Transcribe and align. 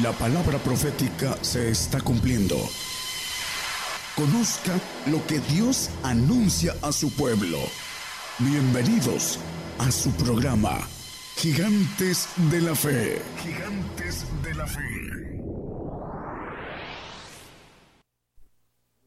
La 0.00 0.10
palabra 0.12 0.56
profética 0.56 1.36
se 1.42 1.68
está 1.68 2.00
cumpliendo. 2.00 2.56
Conozca 4.16 4.72
lo 5.10 5.18
que 5.26 5.38
Dios 5.54 5.90
anuncia 6.02 6.72
a 6.80 6.92
su 6.92 7.14
pueblo. 7.14 7.58
Bienvenidos 8.38 9.38
a 9.78 9.90
su 9.90 10.10
programa, 10.12 10.78
Gigantes 11.36 12.26
de 12.50 12.62
la 12.62 12.74
Fe. 12.74 13.18
Gigantes 13.36 14.24
de 14.42 14.54
la 14.54 14.66
Fe. 14.66 14.80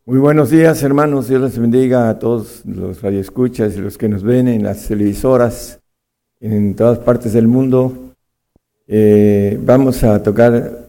Muy 0.06 0.20
buenos 0.20 0.52
días, 0.52 0.84
hermanos. 0.84 1.28
Dios 1.28 1.42
les 1.42 1.58
bendiga 1.58 2.10
a 2.10 2.20
todos 2.20 2.64
los 2.64 3.02
radioescuchas 3.02 3.76
y 3.76 3.80
los 3.80 3.98
que 3.98 4.08
nos 4.08 4.22
ven 4.22 4.48
en 4.48 4.62
las 4.62 4.88
televisoras 4.88 5.80
en 6.40 6.76
todas 6.76 7.00
partes 7.00 7.34
del 7.34 7.48
mundo. 7.48 8.06
Eh, 8.88 9.58
vamos 9.62 10.04
a 10.04 10.22
tocar 10.22 10.85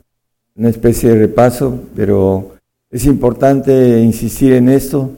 una 0.56 0.70
especie 0.70 1.10
de 1.10 1.18
repaso, 1.18 1.80
pero 1.94 2.56
es 2.90 3.04
importante 3.04 4.00
insistir 4.00 4.52
en 4.54 4.68
esto. 4.68 5.12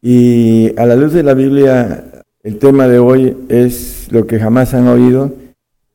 Y 0.00 0.78
a 0.78 0.86
la 0.86 0.96
luz 0.96 1.12
de 1.12 1.22
la 1.22 1.34
Biblia, 1.34 2.22
el 2.42 2.58
tema 2.58 2.86
de 2.86 2.98
hoy 2.98 3.36
es 3.48 4.08
lo 4.10 4.26
que 4.26 4.38
jamás 4.38 4.74
han 4.74 4.86
oído. 4.86 5.32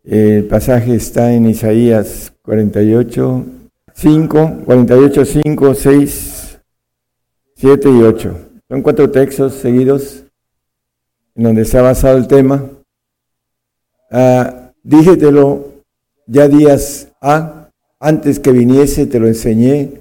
El 0.03 0.45
pasaje 0.45 0.95
está 0.95 1.33
en 1.33 1.47
Isaías 1.47 2.33
48, 2.41 3.45
5, 3.93 4.61
48, 4.65 5.25
5, 5.25 5.75
6 5.75 6.39
7 7.59 7.89
y 7.89 8.01
8. 8.03 8.37
Son 8.69 8.81
cuatro 8.81 9.11
textos 9.11 9.55
seguidos 9.55 10.23
en 11.35 11.43
donde 11.43 11.65
se 11.65 11.77
ha 11.77 11.81
basado 11.81 12.17
el 12.17 12.25
tema. 12.25 12.63
Ah, 14.09 14.71
dígetelo 14.81 15.83
ya 16.25 16.47
días 16.47 17.11
A, 17.19 17.58
antes 17.99 18.39
que 18.39 18.51
viniese 18.51 19.05
te 19.05 19.19
lo 19.19 19.27
enseñé, 19.27 19.91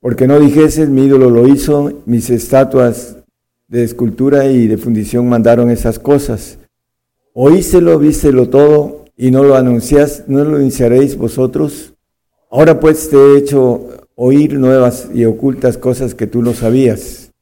porque 0.00 0.26
no 0.26 0.38
dijese 0.40 0.86
mi 0.86 1.06
ídolo 1.06 1.30
lo 1.30 1.48
hizo, 1.48 2.02
mis 2.06 2.30
estatuas 2.30 3.16
de 3.68 3.84
escultura 3.84 4.46
y 4.46 4.66
de 4.66 4.78
fundición 4.78 5.28
mandaron 5.28 5.70
esas 5.70 5.98
cosas. 5.98 6.58
Oíselo, 7.32 7.98
vístelo 7.98 8.48
todo, 8.48 9.06
y 9.16 9.30
no 9.30 9.42
lo 9.42 9.56
anuncias, 9.56 10.24
no 10.26 10.44
lo 10.44 10.60
iniciaréis 10.60 11.16
vosotros. 11.16 11.94
Ahora 12.50 12.78
pues 12.78 13.08
te 13.10 13.16
he 13.16 13.38
hecho 13.38 13.88
oír 14.14 14.58
nuevas 14.58 15.08
y 15.14 15.24
ocultas 15.24 15.78
cosas 15.78 16.14
que 16.14 16.26
tú 16.26 16.42
no 16.42 16.52
sabías. 16.52 17.32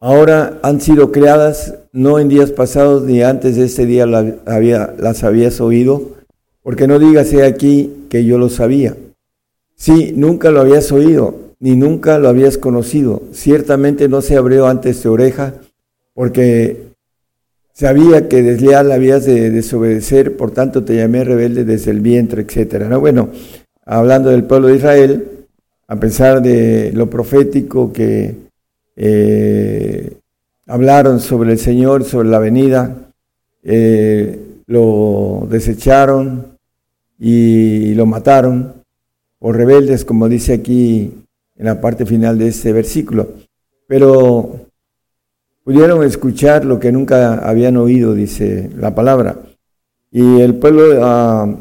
Ahora 0.00 0.58
han 0.62 0.80
sido 0.80 1.12
creadas, 1.12 1.74
no 1.92 2.18
en 2.18 2.28
días 2.28 2.50
pasados 2.50 3.02
ni 3.02 3.22
antes 3.22 3.56
de 3.56 3.64
este 3.66 3.86
día 3.86 4.06
las 4.06 5.24
habías 5.24 5.60
oído, 5.60 6.19
porque 6.62 6.86
no 6.86 6.98
digas 6.98 7.32
aquí 7.34 8.06
que 8.08 8.24
yo 8.24 8.38
lo 8.38 8.48
sabía. 8.48 8.96
Sí, 9.76 10.12
nunca 10.14 10.50
lo 10.50 10.60
habías 10.60 10.92
oído, 10.92 11.54
ni 11.58 11.76
nunca 11.76 12.18
lo 12.18 12.28
habías 12.28 12.58
conocido. 12.58 13.22
Ciertamente 13.32 14.08
no 14.08 14.20
se 14.20 14.36
abrió 14.36 14.66
antes 14.66 15.00
tu 15.00 15.10
oreja, 15.10 15.54
porque 16.12 16.90
sabía 17.72 18.28
que 18.28 18.42
desleal 18.42 18.92
habías 18.92 19.24
de 19.24 19.50
desobedecer, 19.50 20.36
por 20.36 20.50
tanto 20.50 20.84
te 20.84 20.96
llamé 20.96 21.24
rebelde 21.24 21.64
desde 21.64 21.92
el 21.92 22.00
vientre, 22.00 22.42
etc. 22.42 22.84
¿No? 22.88 23.00
Bueno, 23.00 23.30
hablando 23.86 24.30
del 24.30 24.44
pueblo 24.44 24.68
de 24.68 24.76
Israel, 24.76 25.26
a 25.88 25.96
pesar 25.96 26.42
de 26.42 26.92
lo 26.92 27.08
profético 27.08 27.92
que 27.92 28.34
eh, 28.96 30.12
hablaron 30.66 31.20
sobre 31.20 31.52
el 31.52 31.58
Señor, 31.58 32.04
sobre 32.04 32.28
la 32.28 32.38
venida, 32.38 33.10
eh, 33.62 34.38
lo 34.66 35.46
desecharon 35.50 36.49
y 37.22 37.94
lo 37.94 38.06
mataron 38.06 38.82
por 39.38 39.54
rebeldes, 39.54 40.06
como 40.06 40.28
dice 40.28 40.54
aquí 40.54 41.12
en 41.54 41.66
la 41.66 41.80
parte 41.80 42.06
final 42.06 42.38
de 42.38 42.48
este 42.48 42.72
versículo. 42.72 43.28
Pero 43.86 44.66
pudieron 45.62 46.02
escuchar 46.02 46.64
lo 46.64 46.80
que 46.80 46.90
nunca 46.90 47.34
habían 47.46 47.76
oído, 47.76 48.14
dice 48.14 48.70
la 48.74 48.94
palabra. 48.94 49.36
Y 50.10 50.40
el 50.40 50.54
pueblo 50.54 50.98
uh, 50.98 51.56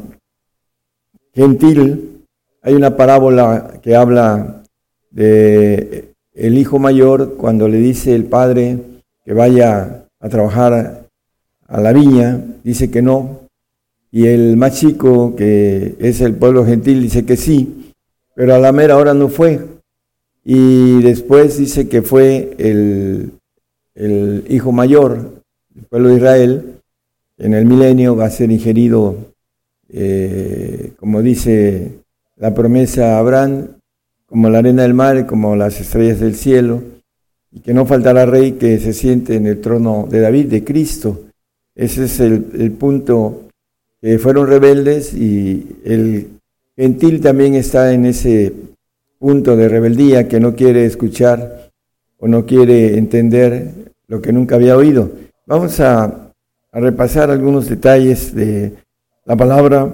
gentil 1.34 2.26
hay 2.62 2.74
una 2.74 2.96
parábola 2.96 3.80
que 3.82 3.96
habla 3.96 4.64
de 5.12 6.14
el 6.34 6.58
hijo 6.58 6.80
mayor 6.80 7.36
cuando 7.36 7.68
le 7.68 7.78
dice 7.78 8.16
el 8.16 8.26
padre 8.26 8.80
que 9.26 9.34
vaya 9.34 10.06
a 10.22 10.30
trabajar 10.30 11.06
a 11.68 11.82
la 11.82 11.94
viña, 11.94 12.42
dice 12.64 12.90
que 12.90 13.02
no, 13.02 13.39
y 14.12 14.28
el 14.28 14.58
más 14.58 14.80
chico, 14.80 15.36
que 15.36 15.96
es 16.00 16.22
el 16.22 16.34
pueblo 16.36 16.66
gentil, 16.66 17.02
dice 17.02 17.26
que 17.26 17.38
sí, 17.38 17.94
pero 18.36 18.56
a 18.56 18.60
la 18.60 18.72
mera 18.72 18.98
hora 18.98 19.14
no 19.14 19.30
fue. 19.30 19.60
Y 20.44 21.02
después 21.02 21.58
dice 21.58 21.88
que 21.88 22.02
fue 22.02 22.56
el, 22.58 23.32
el 23.96 24.46
hijo 24.50 24.72
mayor 24.72 25.44
del 25.70 25.86
pueblo 25.86 26.10
de 26.10 26.16
Israel, 26.16 26.80
en 27.38 27.54
el 27.54 27.66
milenio 27.66 28.16
va 28.16 28.26
a 28.26 28.30
ser 28.30 28.52
ingerido, 28.52 29.34
eh, 29.90 30.92
como 30.98 31.22
dice 31.22 32.00
la 32.36 32.54
promesa 32.54 33.16
a 33.16 33.20
Abraham, 33.20 33.68
como 34.26 34.50
la 34.50 34.60
arena 34.60 34.84
del 34.84 34.94
mar, 34.94 35.26
como 35.26 35.56
las 35.56 35.80
estrellas 35.80 36.20
del 36.20 36.36
cielo, 36.36 36.82
y 37.52 37.62
que 37.62 37.74
no 37.74 37.86
faltará 37.86 38.26
rey 38.26 38.54
que 38.54 38.78
se 38.80 38.94
siente 38.94 39.36
en 39.36 39.48
el 39.48 39.60
trono 39.62 40.08
de 40.10 40.20
David, 40.20 40.48
de 40.48 40.64
Cristo. 40.64 41.22
Ese 41.76 42.06
es 42.06 42.20
el, 42.20 42.72
punto, 42.74 43.49
que 44.02 44.20
fueron 44.20 44.48
rebeldes 44.48 45.14
y 45.14 45.78
el 45.84 46.30
gentil 46.76 47.22
también 47.22 47.56
está 47.56 47.94
en 47.94 48.06
ese 48.06 48.54
punto 49.18 49.56
de 49.56 49.68
rebeldía 49.68 50.28
que 50.28 50.40
no 50.40 50.56
quiere 50.56 50.86
escuchar 50.86 51.72
o 52.18 52.28
no 52.28 52.46
quiere 52.46 52.98
entender 52.98 53.94
lo 54.08 54.22
que 54.22 54.32
nunca 54.32 54.56
había 54.56 54.78
oído. 54.78 55.12
Vamos 55.46 55.80
a, 55.80 56.32
a 56.72 56.80
repasar 56.80 57.32
algunos 57.32 57.68
detalles 57.68 58.34
de 58.34 58.74
la 59.26 59.36
palabra. 59.36 59.92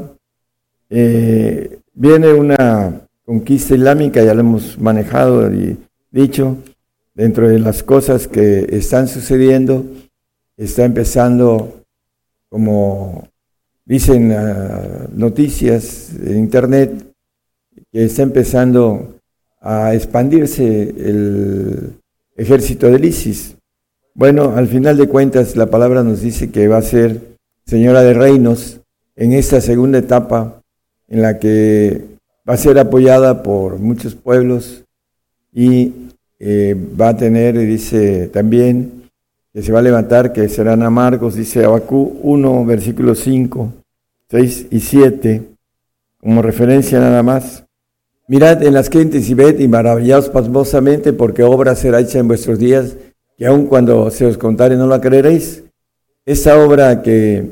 Eh, 0.89 1.79
Viene 1.97 2.33
una 2.33 3.07
conquista 3.23 3.73
islámica, 3.73 4.21
ya 4.21 4.33
lo 4.33 4.41
hemos 4.41 4.77
manejado 4.77 5.49
y 5.53 5.77
dicho, 6.11 6.57
dentro 7.13 7.47
de 7.47 7.57
las 7.57 7.83
cosas 7.83 8.27
que 8.27 8.67
están 8.69 9.07
sucediendo, 9.07 9.85
está 10.57 10.83
empezando, 10.83 11.83
como 12.49 13.29
dicen 13.85 14.31
uh, 14.31 15.07
noticias 15.13 16.11
en 16.19 16.39
Internet, 16.39 17.05
que 17.91 18.05
está 18.05 18.23
empezando 18.23 19.19
a 19.61 19.93
expandirse 19.93 20.81
el 20.81 21.93
ejército 22.35 22.89
del 22.89 23.05
ISIS. 23.05 23.55
Bueno, 24.13 24.55
al 24.55 24.67
final 24.67 24.97
de 24.97 25.07
cuentas, 25.07 25.55
la 25.55 25.67
palabra 25.67 26.03
nos 26.03 26.21
dice 26.21 26.51
que 26.51 26.67
va 26.67 26.77
a 26.77 26.81
ser 26.81 27.21
señora 27.65 28.01
de 28.01 28.13
reinos 28.13 28.79
en 29.15 29.33
esta 29.33 29.61
segunda 29.61 29.99
etapa 29.99 30.61
en 31.07 31.21
la 31.21 31.39
que 31.39 32.01
va 32.47 32.53
a 32.53 32.57
ser 32.57 32.77
apoyada 32.79 33.43
por 33.43 33.79
muchos 33.79 34.15
pueblos 34.15 34.83
y 35.53 35.93
eh, 36.39 36.75
va 36.99 37.09
a 37.09 37.17
tener, 37.17 37.57
dice 37.57 38.27
también, 38.27 39.04
que 39.55 39.63
se 39.63 39.71
va 39.71 39.79
a 39.79 39.83
levantar, 39.83 40.33
que 40.33 40.49
serán 40.49 40.83
amargos, 40.83 41.35
dice 41.35 41.63
Abacú 41.63 42.19
1, 42.23 42.65
versículos 42.65 43.19
5, 43.19 43.71
6 44.29 44.67
y 44.69 44.81
7, 44.81 45.43
como 46.19 46.41
referencia 46.41 46.99
nada 46.99 47.23
más. 47.23 47.63
Mirad 48.27 48.61
en 48.63 48.73
las 48.73 48.89
gentes 48.89 49.29
y 49.29 49.33
ved 49.33 49.57
y 49.61 49.69
maravillaos 49.69 50.27
pasmosamente, 50.27 51.13
porque 51.13 51.43
obra 51.43 51.73
será 51.75 52.01
hecha 52.01 52.19
en 52.19 52.27
vuestros 52.27 52.59
días, 52.59 52.97
que 53.37 53.45
aun 53.45 53.67
cuando 53.67 54.11
se 54.11 54.25
os 54.25 54.37
contare 54.37 54.75
no 54.75 54.87
la 54.87 54.99
creeréis. 54.99 55.63
Esa 56.25 56.61
obra 56.61 57.01
que 57.01 57.51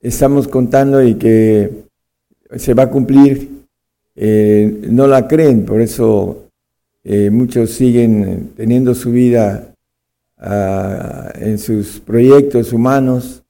estamos 0.00 0.46
contando 0.46 1.02
y 1.02 1.16
que 1.16 1.82
se 2.58 2.74
va 2.74 2.84
a 2.84 2.90
cumplir, 2.90 3.66
eh, 4.14 4.82
no 4.88 5.08
la 5.08 5.26
creen, 5.26 5.64
por 5.64 5.80
eso 5.80 6.44
eh, 7.02 7.28
muchos 7.28 7.72
siguen 7.72 8.52
teniendo 8.56 8.94
su 8.94 9.10
vida 9.10 9.69
ah, 10.40 11.30
en 11.34 11.58
sus 11.58 12.00
proyectos 12.00 12.72
humanos 12.72 13.42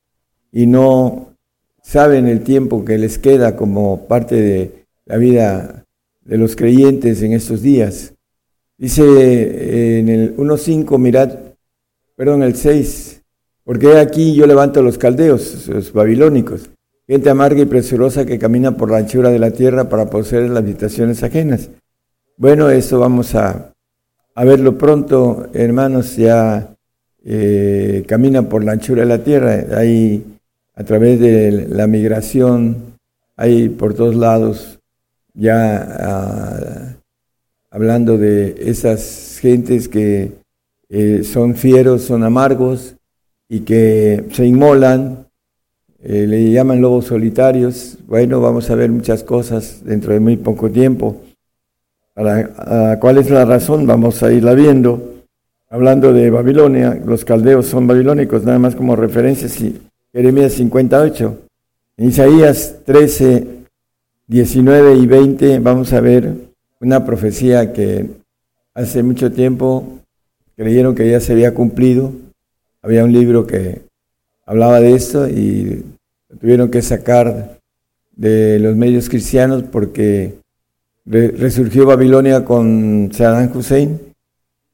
y 0.52 0.66
no 0.66 1.36
saben 1.82 2.26
el 2.28 2.42
tiempo 2.42 2.84
que 2.84 2.98
les 2.98 3.18
queda 3.18 3.56
como 3.56 4.06
parte 4.06 4.36
de 4.36 4.86
la 5.06 5.16
vida 5.16 5.86
de 6.20 6.38
los 6.38 6.54
creyentes 6.56 7.22
en 7.22 7.32
estos 7.32 7.62
días. 7.62 8.14
Dice 8.78 9.02
eh, 9.02 9.98
en 10.00 10.08
el 10.08 10.36
1.5, 10.36 10.98
mirad, 10.98 11.38
perdón, 12.16 12.42
el 12.42 12.54
6, 12.54 13.22
porque 13.64 13.98
aquí 13.98 14.34
yo 14.34 14.46
levanto 14.46 14.80
a 14.80 14.82
los 14.82 14.98
caldeos, 14.98 15.68
los 15.68 15.92
babilónicos, 15.92 16.70
gente 17.06 17.28
amarga 17.28 17.60
y 17.60 17.66
presurosa 17.66 18.24
que 18.24 18.38
camina 18.38 18.76
por 18.76 18.90
la 18.90 18.98
anchura 18.98 19.30
de 19.30 19.38
la 19.38 19.50
tierra 19.50 19.88
para 19.88 20.08
poseer 20.08 20.48
las 20.48 20.58
habitaciones 20.58 21.22
ajenas. 21.22 21.70
Bueno, 22.36 22.70
eso 22.70 22.98
vamos 22.98 23.34
a, 23.34 23.74
verlo 24.36 24.78
pronto, 24.78 25.48
hermanos, 25.52 26.16
ya 26.16 26.74
eh, 27.24 28.04
camina 28.06 28.48
por 28.48 28.64
la 28.64 28.72
anchura 28.72 29.02
de 29.02 29.08
la 29.08 29.22
tierra, 29.22 29.64
hay 29.76 30.24
a 30.74 30.84
través 30.84 31.20
de 31.20 31.66
la 31.68 31.86
migración, 31.86 32.96
hay 33.36 33.68
por 33.68 33.94
todos 33.94 34.14
lados 34.14 34.78
ya 35.34 35.96
ah, 36.00 36.96
hablando 37.70 38.18
de 38.18 38.56
esas 38.58 39.38
gentes 39.40 39.88
que 39.88 40.32
eh, 40.88 41.22
son 41.24 41.54
fieros, 41.54 42.02
son 42.02 42.24
amargos 42.24 42.96
y 43.48 43.60
que 43.60 44.24
se 44.32 44.46
inmolan, 44.46 45.26
eh, 46.02 46.26
le 46.26 46.50
llaman 46.50 46.80
lobos 46.80 47.06
solitarios. 47.06 47.98
Bueno, 48.06 48.40
vamos 48.40 48.70
a 48.70 48.74
ver 48.74 48.90
muchas 48.90 49.22
cosas 49.22 49.84
dentro 49.84 50.12
de 50.12 50.20
muy 50.20 50.36
poco 50.36 50.70
tiempo. 50.70 51.20
¿Cuál 52.14 53.18
es 53.18 53.30
la 53.30 53.44
razón? 53.44 53.86
Vamos 53.86 54.22
a 54.22 54.32
irla 54.32 54.54
viendo. 54.54 55.09
Hablando 55.72 56.12
de 56.12 56.30
Babilonia, 56.30 57.00
los 57.06 57.24
caldeos 57.24 57.66
son 57.66 57.86
babilónicos, 57.86 58.42
nada 58.42 58.58
más 58.58 58.74
como 58.74 58.96
referencias, 58.96 59.56
Jeremías 60.12 60.54
58. 60.54 61.38
En 61.96 62.08
Isaías 62.08 62.78
13, 62.84 63.46
19 64.26 64.96
y 64.96 65.06
20 65.06 65.60
vamos 65.60 65.92
a 65.92 66.00
ver 66.00 66.34
una 66.80 67.04
profecía 67.04 67.72
que 67.72 68.04
hace 68.74 69.04
mucho 69.04 69.30
tiempo 69.30 70.00
creyeron 70.56 70.96
que 70.96 71.08
ya 71.08 71.20
se 71.20 71.34
había 71.34 71.54
cumplido. 71.54 72.14
Había 72.82 73.04
un 73.04 73.12
libro 73.12 73.46
que 73.46 73.82
hablaba 74.46 74.80
de 74.80 74.94
esto 74.94 75.28
y 75.28 75.84
lo 76.30 76.36
tuvieron 76.36 76.68
que 76.72 76.82
sacar 76.82 77.60
de 78.16 78.58
los 78.58 78.74
medios 78.74 79.08
cristianos 79.08 79.62
porque 79.70 80.34
resurgió 81.04 81.86
Babilonia 81.86 82.44
con 82.44 83.10
Saddam 83.12 83.56
Hussein. 83.56 84.09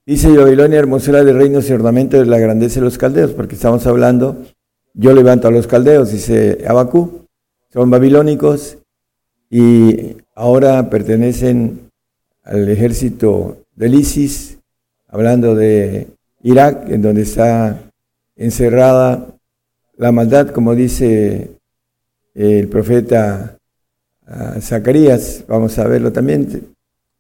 Dice 0.08 0.36
Babilonia, 0.36 0.78
hermosura 0.78 1.24
de 1.24 1.32
reinos 1.32 1.68
y 1.68 1.72
ornamento 1.72 2.16
de 2.16 2.26
la 2.26 2.38
grandeza 2.38 2.78
de 2.78 2.84
los 2.84 2.96
caldeos, 2.96 3.32
porque 3.32 3.56
estamos 3.56 3.88
hablando, 3.88 4.36
yo 4.94 5.12
levanto 5.12 5.48
a 5.48 5.50
los 5.50 5.66
caldeos, 5.66 6.12
dice 6.12 6.64
Abacú, 6.68 7.26
son 7.72 7.90
babilónicos 7.90 8.78
y 9.50 10.16
ahora 10.36 10.88
pertenecen 10.90 11.90
al 12.44 12.68
ejército 12.68 13.64
del 13.74 13.96
ISIS, 13.96 14.58
hablando 15.08 15.56
de 15.56 16.06
Irak, 16.44 16.88
en 16.88 17.02
donde 17.02 17.22
está 17.22 17.90
encerrada 18.36 19.26
la 19.96 20.12
maldad, 20.12 20.50
como 20.50 20.76
dice 20.76 21.50
el 22.32 22.68
profeta 22.68 23.58
ah, 24.24 24.54
Zacarías, 24.60 25.42
vamos 25.48 25.76
a 25.80 25.88
verlo 25.88 26.12
también. 26.12 26.76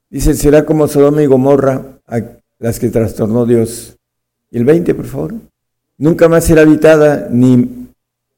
Dice, 0.08 0.34
será 0.34 0.64
como 0.64 0.86
Sodoma 0.86 1.20
y 1.24 1.26
Gomorra, 1.26 1.82
las 2.58 2.78
que 2.78 2.88
trastornó 2.88 3.46
Dios. 3.46 3.96
El 4.50 4.64
20, 4.64 4.94
por 4.94 5.06
favor. 5.06 5.34
Nunca 5.98 6.28
más 6.28 6.44
será 6.44 6.62
habitada, 6.62 7.28
ni 7.30 7.88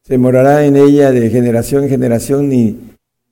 se 0.02 0.18
morará 0.18 0.64
en 0.64 0.76
ella 0.76 1.10
de 1.10 1.28
generación 1.30 1.84
en 1.84 1.90
generación, 1.90 2.48
ni 2.48 2.78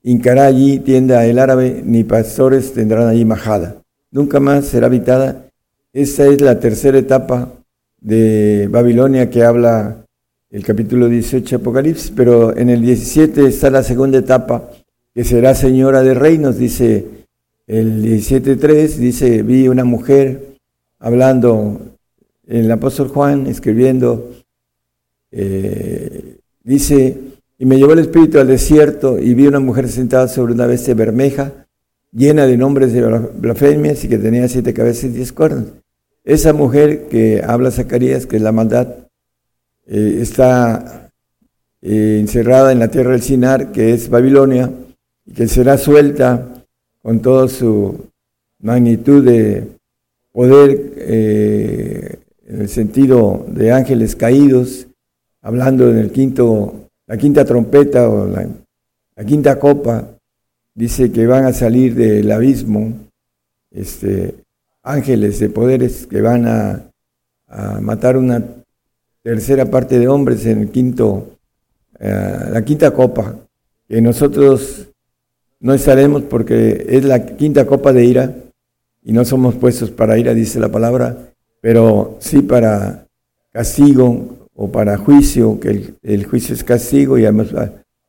hincará 0.03 0.47
allí 0.47 0.79
tienda 0.79 1.25
el 1.27 1.39
árabe, 1.39 1.83
ni 1.85 2.05
pastores 2.05 2.73
tendrán 2.73 3.09
allí 3.09 3.25
majada. 3.25 3.77
Nunca 4.11 4.41
más 4.41 4.67
será 4.67 4.87
habitada. 4.87 5.47
Esta 5.93 6.27
es 6.27 6.41
la 6.41 6.61
tercera 6.61 6.99
etapa 6.99 7.53
de 8.01 8.69
Babilonia 8.71 9.31
que 9.31 9.43
habla 9.43 10.05
el 10.51 10.65
capítulo 10.65 11.09
18 11.09 11.57
de 11.57 11.63
Apocalipsis, 11.63 12.13
pero 12.15 12.57
en 12.57 12.71
el 12.71 12.83
17 12.83 13.47
está 13.47 13.71
la 13.71 13.83
segunda 13.83 14.19
etapa, 14.19 14.71
que 15.15 15.25
será 15.25 15.55
señora 15.55 16.03
de 16.03 16.15
reinos, 16.15 16.59
dice 16.59 17.05
el 17.67 18.03
17.3, 18.03 18.97
dice, 18.97 19.43
vi 19.43 19.67
una 19.69 19.85
mujer 19.85 20.56
hablando, 20.99 21.81
el 22.47 22.71
apóstol 22.71 23.09
Juan 23.09 23.47
escribiendo, 23.47 24.33
eh, 25.31 26.39
dice, 26.63 27.19
y 27.59 27.67
me 27.67 27.77
llevó 27.77 27.93
el 27.93 28.01
Espíritu 28.01 28.39
al 28.39 28.49
desierto 28.49 29.19
y 29.19 29.35
vi 29.35 29.47
una 29.47 29.61
mujer 29.61 29.89
sentada 29.89 30.29
sobre 30.29 30.53
una 30.53 30.67
bestia 30.67 30.95
bermeja, 30.95 31.67
llena 32.13 32.47
de 32.47 32.57
nombres 32.57 32.93
de 32.93 33.03
blasfemias 33.03 34.05
y 34.05 34.09
que 34.09 34.19
tenía 34.19 34.49
siete 34.49 34.75
cabezas 34.75 35.05
y 35.05 35.09
diez 35.09 35.33
cuernos. 35.33 35.65
Esa 36.25 36.53
mujer 36.53 37.07
que 37.09 37.43
habla 37.47 37.71
Zacarías, 37.71 38.27
que 38.27 38.37
es 38.37 38.43
la 38.43 38.53
maldad, 38.53 38.89
eh, 39.87 40.19
está 40.21 41.11
eh, 41.83 42.19
encerrada 42.21 42.73
en 42.73 42.81
la 42.81 42.89
tierra 42.89 43.13
del 43.13 43.23
Sinar, 43.23 43.71
que 43.71 43.93
es 43.93 44.09
Babilonia, 44.09 44.71
y 45.25 45.33
que 45.33 45.47
será 45.47 45.79
suelta 45.79 46.65
con 47.03 47.21
toda 47.21 47.49
su 47.49 48.09
magnitud 48.61 49.25
de 49.25 49.76
poder 50.37 50.93
eh, 50.99 52.19
en 52.47 52.61
el 52.61 52.69
sentido 52.69 53.47
de 53.49 53.73
ángeles 53.73 54.15
caídos, 54.15 54.87
hablando 55.41 55.91
en 55.91 55.97
el 55.97 56.13
quinto 56.13 56.91
la 57.07 57.17
quinta 57.17 57.47
trompeta 57.47 58.07
o 58.11 58.27
la, 58.27 58.47
quinta 59.25 59.59
copa 59.59 60.11
dice 60.75 61.11
que 61.11 61.27
van 61.27 61.47
a 61.47 61.55
salir 61.55 61.95
del 61.95 62.31
abismo 62.31 62.93
este, 63.71 64.35
ángeles 64.83 65.39
de 65.39 65.49
poderes 65.49 66.07
que 66.07 66.21
van 66.21 66.47
a, 66.47 66.83
matar 67.81 68.19
una 68.19 68.45
tercera 69.23 69.71
parte 69.71 69.99
de 69.99 70.09
hombres 70.09 70.45
en 70.45 70.61
el 70.61 70.71
quinto, 70.71 71.39
eh, 71.99 72.51
la 72.51 72.63
quinta 72.63 72.91
copa, 72.91 73.37
que 73.89 74.03
nosotros 74.03 74.89
no 75.61 75.73
estaremos 75.73 76.25
porque 76.25 76.85
es 76.91 77.05
la 77.05 77.25
quinta 77.25 77.65
copa 77.65 77.95
de 77.95 78.05
ira 78.05 78.35
y 79.07 79.13
no 79.13 79.25
somos 79.25 79.55
puestos 79.55 79.93
para 79.93 80.19
ira, 80.19 80.35
dice 80.35 80.59
la 80.59 80.69
palabra, 80.69 81.33
pero 81.61 82.17
sí 82.19 82.43
para 82.43 83.07
castigo, 83.53 84.37
o 84.53 84.73
para 84.73 84.97
juicio, 84.97 85.61
que 85.61 85.95
el, 86.03 86.27
juicio 86.27 86.57
es 86.57 86.65
castigo, 86.65 87.17
y 87.17 87.25
hemos 87.25 87.55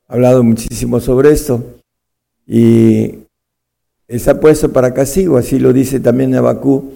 hablado 0.07 0.43
muchísimo 0.43 0.99
sobre 0.99 1.31
esto, 1.31 1.63
y 2.47 3.13
está 4.07 4.39
puesto 4.39 4.73
para 4.73 4.95
castigo, 4.95 5.37
así 5.37 5.59
lo 5.59 5.71
dice 5.71 5.99
también 5.99 6.33
Abacú 6.33 6.93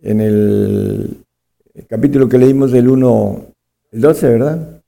en 0.00 0.22
el, 0.22 1.18
capítulo 1.86 2.30
que 2.30 2.38
leímos 2.38 2.72
del 2.72 2.88
1, 2.88 3.46
el 3.92 4.00
12, 4.00 4.28
¿verdad? 4.28 4.80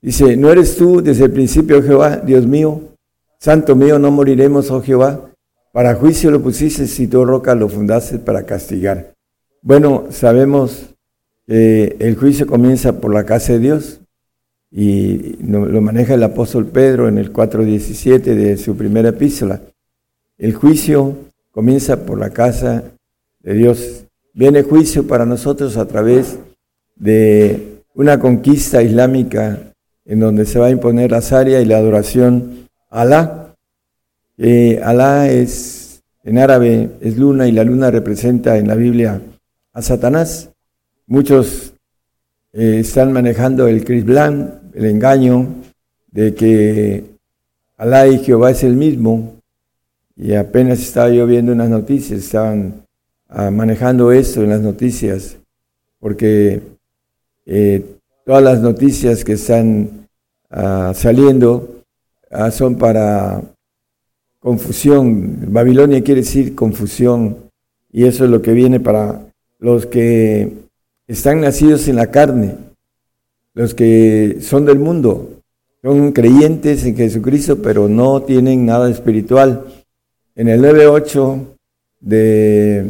Dice, 0.00 0.36
¿no 0.36 0.50
eres 0.50 0.76
tú 0.76 1.02
desde 1.02 1.26
el 1.26 1.30
principio, 1.30 1.80
Jehová, 1.80 2.16
Dios 2.16 2.48
mío? 2.48 2.80
Santo 3.38 3.76
mío, 3.76 4.00
no 4.00 4.10
moriremos, 4.10 4.72
oh 4.72 4.82
Jehová. 4.82 5.31
Para 5.72 5.94
juicio 5.94 6.30
lo 6.30 6.42
pusiste 6.42 6.86
si 6.86 7.08
tu 7.08 7.24
roca 7.24 7.54
lo 7.54 7.68
fundaste 7.68 8.18
para 8.18 8.44
castigar. 8.44 9.14
Bueno, 9.62 10.06
sabemos 10.10 10.92
el 11.46 12.16
juicio 12.16 12.46
comienza 12.46 13.00
por 13.00 13.12
la 13.12 13.24
casa 13.24 13.54
de 13.54 13.58
Dios 13.58 14.00
y 14.70 15.36
lo, 15.44 15.80
maneja 15.82 16.14
el 16.14 16.22
apóstol 16.22 16.66
Pedro 16.66 17.08
en 17.08 17.18
el 17.18 17.32
4.17 17.32 18.20
de 18.22 18.56
su 18.56 18.76
primera 18.76 19.10
epístola. 19.10 19.60
El 20.38 20.54
juicio 20.54 21.16
comienza 21.50 22.06
por 22.06 22.18
la 22.18 22.30
casa 22.30 22.84
de 23.40 23.54
Dios. 23.54 24.04
Viene 24.32 24.62
juicio 24.62 25.06
para 25.06 25.26
nosotros 25.26 25.76
a 25.76 25.86
través 25.86 26.38
de 26.96 27.82
una 27.94 28.18
conquista 28.18 28.82
islámica 28.82 29.74
en 30.06 30.20
donde 30.20 30.46
se 30.46 30.58
va 30.58 30.66
a 30.66 30.70
imponer 30.70 31.10
la 31.10 31.20
zaria 31.20 31.60
y 31.60 31.66
la 31.66 31.76
adoración 31.76 32.68
a 32.88 33.02
Alá. 33.02 33.51
Eh, 34.38 34.80
Alá 34.82 35.30
es, 35.30 36.02
en 36.24 36.38
árabe, 36.38 36.90
es 37.00 37.16
luna 37.16 37.46
y 37.48 37.52
la 37.52 37.64
luna 37.64 37.90
representa 37.90 38.56
en 38.58 38.68
la 38.68 38.74
Biblia 38.74 39.20
a 39.72 39.82
Satanás. 39.82 40.50
Muchos 41.06 41.74
eh, 42.52 42.78
están 42.80 43.12
manejando 43.12 43.68
el 43.68 43.84
Blanc, 44.04 44.50
el 44.74 44.86
engaño 44.86 45.48
de 46.10 46.34
que 46.34 47.04
Alá 47.76 48.06
y 48.06 48.18
Jehová 48.18 48.50
es 48.50 48.62
el 48.62 48.76
mismo. 48.76 49.36
Y 50.16 50.34
apenas 50.34 50.80
estaba 50.80 51.10
yo 51.10 51.26
viendo 51.26 51.52
unas 51.52 51.68
noticias, 51.68 52.20
estaban 52.20 52.86
ah, 53.28 53.50
manejando 53.50 54.12
eso 54.12 54.42
en 54.42 54.50
las 54.50 54.60
noticias, 54.60 55.38
porque 55.98 56.62
eh, 57.46 57.84
todas 58.24 58.42
las 58.42 58.60
noticias 58.60 59.24
que 59.24 59.32
están 59.32 60.08
ah, 60.50 60.92
saliendo 60.94 61.82
ah, 62.30 62.50
son 62.50 62.76
para 62.76 63.42
confusión. 64.42 65.52
Babilonia 65.52 66.02
quiere 66.02 66.22
decir 66.22 66.54
confusión, 66.54 67.36
y 67.90 68.04
eso 68.04 68.24
es 68.24 68.30
lo 68.30 68.42
que 68.42 68.52
viene 68.52 68.80
para 68.80 69.26
los 69.58 69.86
que 69.86 70.52
están 71.06 71.40
nacidos 71.40 71.88
en 71.88 71.96
la 71.96 72.10
carne, 72.10 72.56
los 73.54 73.74
que 73.74 74.38
son 74.40 74.66
del 74.66 74.78
mundo, 74.78 75.40
son 75.82 76.12
creyentes 76.12 76.84
en 76.84 76.96
Jesucristo, 76.96 77.62
pero 77.62 77.88
no 77.88 78.22
tienen 78.22 78.66
nada 78.66 78.90
espiritual. 78.90 79.64
En 80.34 80.48
el 80.48 80.60
9.8 80.60 81.46
de 82.00 82.86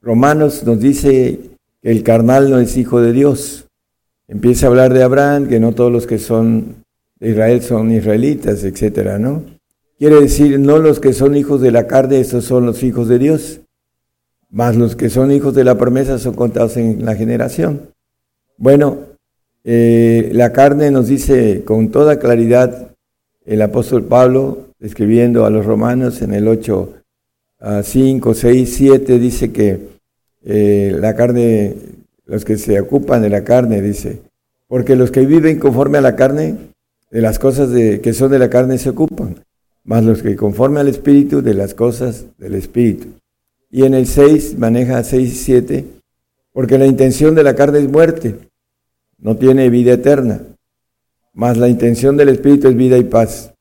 Romanos 0.00 0.64
nos 0.64 0.80
dice 0.80 1.40
que 1.82 1.90
el 1.90 2.02
carnal 2.02 2.50
no 2.50 2.58
es 2.58 2.76
hijo 2.76 3.00
de 3.00 3.12
Dios. 3.12 3.66
Empieza 4.28 4.66
a 4.66 4.68
hablar 4.68 4.92
de 4.92 5.02
Abraham, 5.02 5.48
que 5.48 5.58
no 5.58 5.72
todos 5.72 5.90
los 5.90 6.06
que 6.06 6.18
son 6.18 6.84
de 7.18 7.30
Israel 7.30 7.62
son 7.62 7.90
israelitas, 7.90 8.62
etcétera, 8.62 9.18
¿no? 9.18 9.57
Quiere 9.98 10.20
decir, 10.20 10.58
no 10.60 10.78
los 10.78 11.00
que 11.00 11.12
son 11.12 11.36
hijos 11.36 11.60
de 11.60 11.72
la 11.72 11.86
carne, 11.86 12.20
esos 12.20 12.44
son 12.44 12.66
los 12.66 12.82
hijos 12.82 13.08
de 13.08 13.18
Dios 13.18 13.60
más 14.50 14.76
los 14.76 14.96
que 14.96 15.10
son 15.10 15.30
hijos 15.30 15.54
de 15.54 15.64
la 15.64 15.76
promesa 15.76 16.18
son 16.18 16.34
contados 16.34 16.76
en 16.76 17.04
la 17.04 17.14
generación. 17.14 17.90
Bueno, 18.56 18.98
eh, 19.64 20.30
la 20.32 20.52
carne 20.52 20.90
nos 20.90 21.08
dice 21.08 21.62
con 21.64 21.90
toda 21.90 22.18
claridad 22.18 22.94
el 23.44 23.62
apóstol 23.62 24.04
Pablo 24.04 24.68
escribiendo 24.80 25.44
a 25.44 25.50
los 25.50 25.66
romanos 25.66 26.22
en 26.22 26.32
el 26.32 26.48
8, 26.48 26.94
5, 27.82 28.34
6, 28.34 28.74
7, 28.76 29.18
dice 29.18 29.52
que 29.52 29.88
eh, 30.44 30.96
la 30.98 31.14
carne, 31.14 31.74
los 32.24 32.44
que 32.44 32.56
se 32.56 32.80
ocupan 32.80 33.22
de 33.22 33.30
la 33.30 33.42
carne, 33.42 33.82
dice, 33.82 34.20
porque 34.68 34.96
los 34.96 35.10
que 35.10 35.26
viven 35.26 35.58
conforme 35.58 35.98
a 35.98 36.02
la 36.02 36.14
carne, 36.14 36.56
de 37.10 37.22
las 37.22 37.38
cosas 37.38 37.70
que 37.70 38.12
son 38.12 38.30
de 38.30 38.38
la 38.38 38.50
carne 38.50 38.78
se 38.78 38.90
ocupan, 38.90 39.36
más 39.88 40.04
los 40.04 40.22
que 40.22 40.36
conforme 40.36 40.80
al 40.80 40.88
Espíritu, 40.88 41.40
de 41.40 41.54
las 41.54 41.72
cosas 41.72 42.26
del 42.36 42.54
Espíritu. 42.56 43.06
Y 43.70 43.84
en 43.84 43.94
el 43.94 44.06
6 44.06 44.58
maneja 44.58 45.02
6 45.02 45.32
y 45.32 45.34
7, 45.34 45.84
porque 46.52 46.76
la 46.76 46.84
intención 46.84 47.34
de 47.34 47.42
la 47.42 47.56
carne 47.56 47.78
es 47.78 47.90
muerte, 47.90 48.34
no 49.16 49.38
tiene 49.38 49.70
vida 49.70 49.94
eterna, 49.94 50.42
mas 51.32 51.56
la 51.56 51.68
intención 51.68 52.18
del 52.18 52.28
Espíritu 52.28 52.68
es 52.68 52.76
vida 52.76 52.98
y 52.98 53.04
paz. 53.04 53.54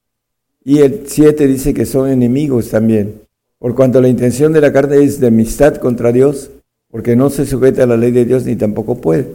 Y 0.65 0.79
el 0.79 1.03
7 1.05 1.47
dice 1.47 1.73
que 1.73 1.85
son 1.85 2.09
enemigos 2.09 2.71
también, 2.71 3.21
por 3.57 3.73
cuanto 3.73 4.01
la 4.01 4.09
intención 4.09 4.51
de 4.51 4.59
la 4.59 4.73
carne 4.73 5.01
es 5.01 5.21
de 5.21 5.27
amistad 5.27 5.77
contra 5.77 6.11
Dios, 6.11 6.49
porque 6.91 7.15
no 7.15 7.29
se 7.29 7.45
sujeta 7.45 7.83
a 7.83 7.87
la 7.87 7.95
ley 7.95 8.11
de 8.11 8.25
Dios 8.25 8.43
ni 8.43 8.57
tampoco 8.57 8.99
puede. 8.99 9.27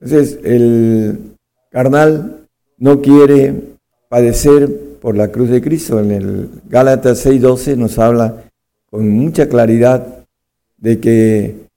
Entonces, 0.00 0.38
el 0.44 1.18
carnal 1.70 2.48
no 2.78 3.02
quiere 3.02 3.52
padecer 4.08 4.85
por 5.06 5.16
la 5.16 5.28
cruz 5.28 5.50
de 5.50 5.62
Cristo. 5.62 6.00
En 6.00 6.10
el 6.10 6.48
Gálatas 6.68 7.24
6:12 7.24 7.76
nos 7.76 7.96
habla 7.96 8.50
con 8.90 9.08
mucha 9.08 9.48
claridad 9.48 10.26
de 10.78 10.98
que 10.98 11.68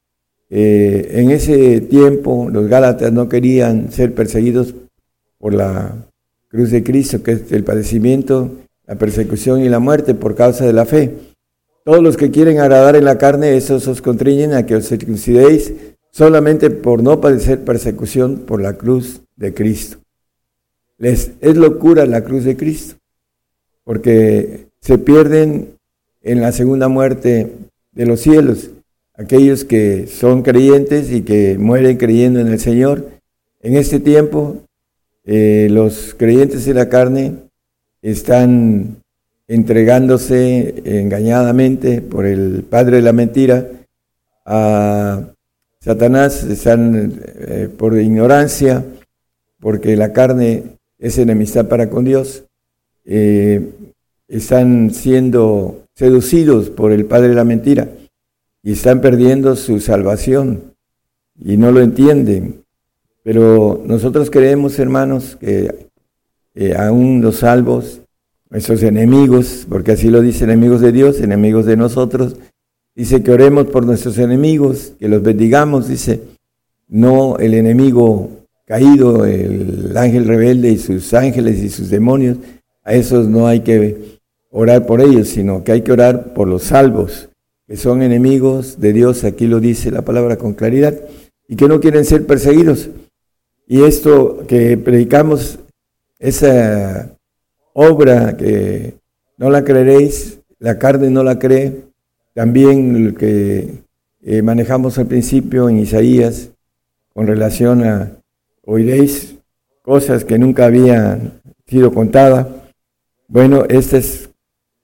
eh, 0.49 1.11
en 1.11 1.29
ese 1.29 1.79
tiempo 1.81 2.49
los 2.51 2.67
Gálatas 2.67 3.13
no 3.13 3.29
querían 3.29 3.91
ser 3.91 4.15
perseguidos 4.15 4.73
por 5.37 5.53
la 5.53 6.07
cruz 6.47 6.71
de 6.71 6.83
Cristo, 6.83 7.21
que 7.21 7.33
es 7.33 7.51
el 7.51 7.63
padecimiento, 7.63 8.49
la 8.87 8.95
persecución 8.95 9.61
y 9.61 9.69
la 9.69 9.77
muerte 9.77 10.15
por 10.15 10.33
causa 10.33 10.65
de 10.65 10.73
la 10.73 10.85
fe. 10.85 11.13
Todos 11.85 12.01
los 12.01 12.17
que 12.17 12.31
quieren 12.31 12.57
agradar 12.57 12.95
en 12.95 13.05
la 13.05 13.19
carne, 13.19 13.55
esos 13.55 13.87
os 13.87 14.01
contriñen 14.01 14.53
a 14.53 14.65
que 14.65 14.75
os 14.75 14.87
circuncidéis 14.87 15.71
solamente 16.09 16.71
por 16.71 17.03
no 17.03 17.21
padecer 17.21 17.63
persecución 17.63 18.37
por 18.47 18.59
la 18.59 18.73
cruz 18.73 19.21
de 19.35 19.53
Cristo. 19.53 19.99
Les 20.97 21.33
es 21.41 21.57
locura 21.57 22.07
la 22.07 22.23
cruz 22.23 22.43
de 22.43 22.57
Cristo, 22.57 22.95
porque 23.89 24.67
se 24.81 24.99
pierden 24.99 25.69
en 26.21 26.41
la 26.41 26.51
segunda 26.51 26.89
muerte 26.89 27.51
de 27.91 28.05
los 28.05 28.19
cielos 28.19 28.69
aquellos 29.15 29.65
que 29.65 30.05
son 30.05 30.43
creyentes 30.43 31.11
y 31.11 31.23
que 31.23 31.57
mueren 31.57 31.97
creyendo 31.97 32.39
en 32.39 32.49
el 32.49 32.59
Señor. 32.59 33.09
En 33.61 33.75
este 33.75 33.99
tiempo, 33.99 34.57
eh, 35.25 35.69
los 35.71 36.13
creyentes 36.15 36.65
de 36.65 36.75
la 36.75 36.87
carne 36.87 37.37
están 38.03 38.97
entregándose 39.47 40.83
engañadamente 40.85 42.03
por 42.03 42.27
el 42.27 42.61
padre 42.69 42.97
de 42.97 43.01
la 43.01 43.13
mentira 43.13 43.69
a 44.45 45.33
Satanás, 45.79 46.43
están 46.43 47.23
eh, 47.25 47.69
por 47.75 47.99
ignorancia, 47.99 48.85
porque 49.59 49.95
la 49.95 50.13
carne 50.13 50.77
es 50.99 51.17
enemistad 51.17 51.67
para 51.67 51.89
con 51.89 52.05
Dios, 52.05 52.43
eh, 53.05 53.69
están 54.27 54.93
siendo 54.93 55.83
seducidos 55.95 56.69
por 56.69 56.91
el 56.91 57.05
padre 57.05 57.29
de 57.29 57.35
la 57.35 57.43
mentira 57.43 57.89
y 58.63 58.73
están 58.73 59.01
perdiendo 59.01 59.55
su 59.55 59.79
salvación 59.79 60.75
y 61.37 61.57
no 61.57 61.71
lo 61.71 61.81
entienden. 61.81 62.63
Pero 63.23 63.81
nosotros 63.85 64.29
creemos, 64.29 64.79
hermanos, 64.79 65.35
que 65.35 65.87
eh, 66.55 66.75
aún 66.75 67.21
los 67.21 67.37
salvos 67.37 68.01
nuestros 68.49 68.81
enemigos, 68.81 69.65
porque 69.69 69.91
así 69.91 70.09
lo 70.09 70.21
dice 70.21 70.43
enemigos 70.43 70.81
de 70.81 70.91
Dios, 70.91 71.19
enemigos 71.21 71.65
de 71.65 71.77
nosotros. 71.77 72.35
Dice 72.95 73.21
que 73.21 73.31
oremos 73.31 73.67
por 73.67 73.85
nuestros 73.85 74.17
enemigos, 74.17 74.93
que 74.99 75.07
los 75.07 75.21
bendigamos, 75.21 75.87
dice, 75.87 76.21
no 76.87 77.37
el 77.37 77.53
enemigo 77.53 78.29
caído, 78.65 79.25
el 79.25 79.95
ángel 79.95 80.25
rebelde 80.25 80.71
y 80.71 80.77
sus 80.77 81.13
ángeles 81.13 81.59
y 81.59 81.69
sus 81.69 81.89
demonios, 81.89 82.37
a 82.89 82.93
esos 82.95 83.27
no 83.27 83.45
hay 83.45 83.59
que 83.59 84.17
orar 84.49 84.87
por 84.87 84.99
ellos, 84.99 85.27
sino 85.27 85.63
que 85.63 85.73
hay 85.73 85.83
que 85.83 85.91
orar 85.91 86.33
por 86.33 86.47
los 86.47 86.63
salvos, 86.63 87.29
que 87.67 87.77
son 87.77 88.01
enemigos 88.01 88.81
de 88.81 88.93
Dios, 88.93 89.23
aquí 89.23 89.45
lo 89.45 89.59
dice 89.59 89.91
la 89.91 90.01
palabra 90.01 90.37
con 90.37 90.53
claridad, 90.53 90.95
y 91.47 91.55
que 91.55 91.67
no 91.67 91.79
quieren 91.79 92.03
ser 92.03 92.25
perseguidos. 92.25 92.89
Y 93.67 93.83
esto 93.83 94.39
que 94.47 94.75
predicamos, 94.75 95.59
esa 96.17 97.11
obra 97.73 98.35
que 98.35 98.95
no 99.37 99.51
la 99.51 99.63
creeréis, 99.63 100.39
la 100.57 100.79
carne 100.79 101.11
no 101.11 101.23
la 101.23 101.37
cree, 101.37 101.83
también 102.33 103.05
lo 103.05 103.13
que 103.13 103.83
eh, 104.23 104.41
manejamos 104.41 104.97
al 104.97 105.05
principio 105.05 105.69
en 105.69 105.77
Isaías 105.77 106.49
con 107.13 107.27
relación 107.27 107.83
a 107.83 108.13
oiréis 108.65 109.35
cosas 109.83 110.25
que 110.25 110.39
nunca 110.39 110.65
habían 110.65 111.39
sido 111.67 111.93
contadas. 111.93 112.47
Bueno, 113.31 113.63
estas, 113.69 114.27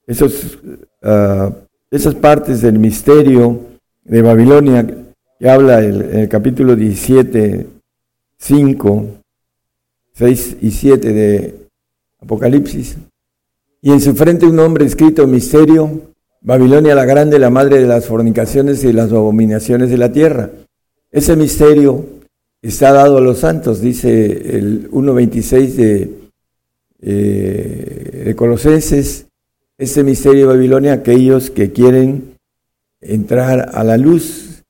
uh, 0.07 1.51
esas 1.89 2.13
partes 2.13 2.61
del 2.61 2.77
misterio 2.77 3.59
de 4.03 4.21
Babilonia 4.21 4.85
que 5.39 5.49
habla 5.49 5.79
el, 5.79 6.03
en 6.03 6.19
el 6.19 6.29
capítulo 6.29 6.75
17, 6.75 7.65
5, 8.37 9.05
6 10.13 10.57
y 10.61 10.69
7 10.69 11.11
de 11.11 11.55
Apocalipsis. 12.19 12.97
Y 13.81 13.91
en 13.91 13.99
su 13.99 14.13
frente 14.13 14.45
un 14.45 14.57
nombre 14.57 14.85
escrito 14.85 15.25
misterio, 15.25 16.13
Babilonia 16.41 16.93
la 16.93 17.05
grande, 17.05 17.39
la 17.39 17.49
madre 17.49 17.79
de 17.79 17.87
las 17.87 18.05
fornicaciones 18.05 18.83
y 18.83 18.93
las 18.93 19.11
abominaciones 19.11 19.89
de 19.89 19.97
la 19.97 20.11
tierra. 20.11 20.51
Ese 21.09 21.35
misterio 21.35 22.05
está 22.61 22.91
dado 22.91 23.17
a 23.17 23.21
los 23.21 23.39
santos, 23.39 23.81
dice 23.81 24.55
el 24.55 24.91
1.26 24.91 25.67
de, 25.73 26.24
eh, 27.01 28.23
de 28.25 28.35
Colosenses, 28.35 29.27
ese 29.77 30.03
misterio 30.03 30.47
de 30.47 30.53
Babilonia, 30.53 30.93
aquellos 30.93 31.49
que 31.49 31.71
quieren 31.71 32.35
entrar 33.01 33.69
a 33.73 33.83
la 33.83 33.97
luz, 33.97 34.63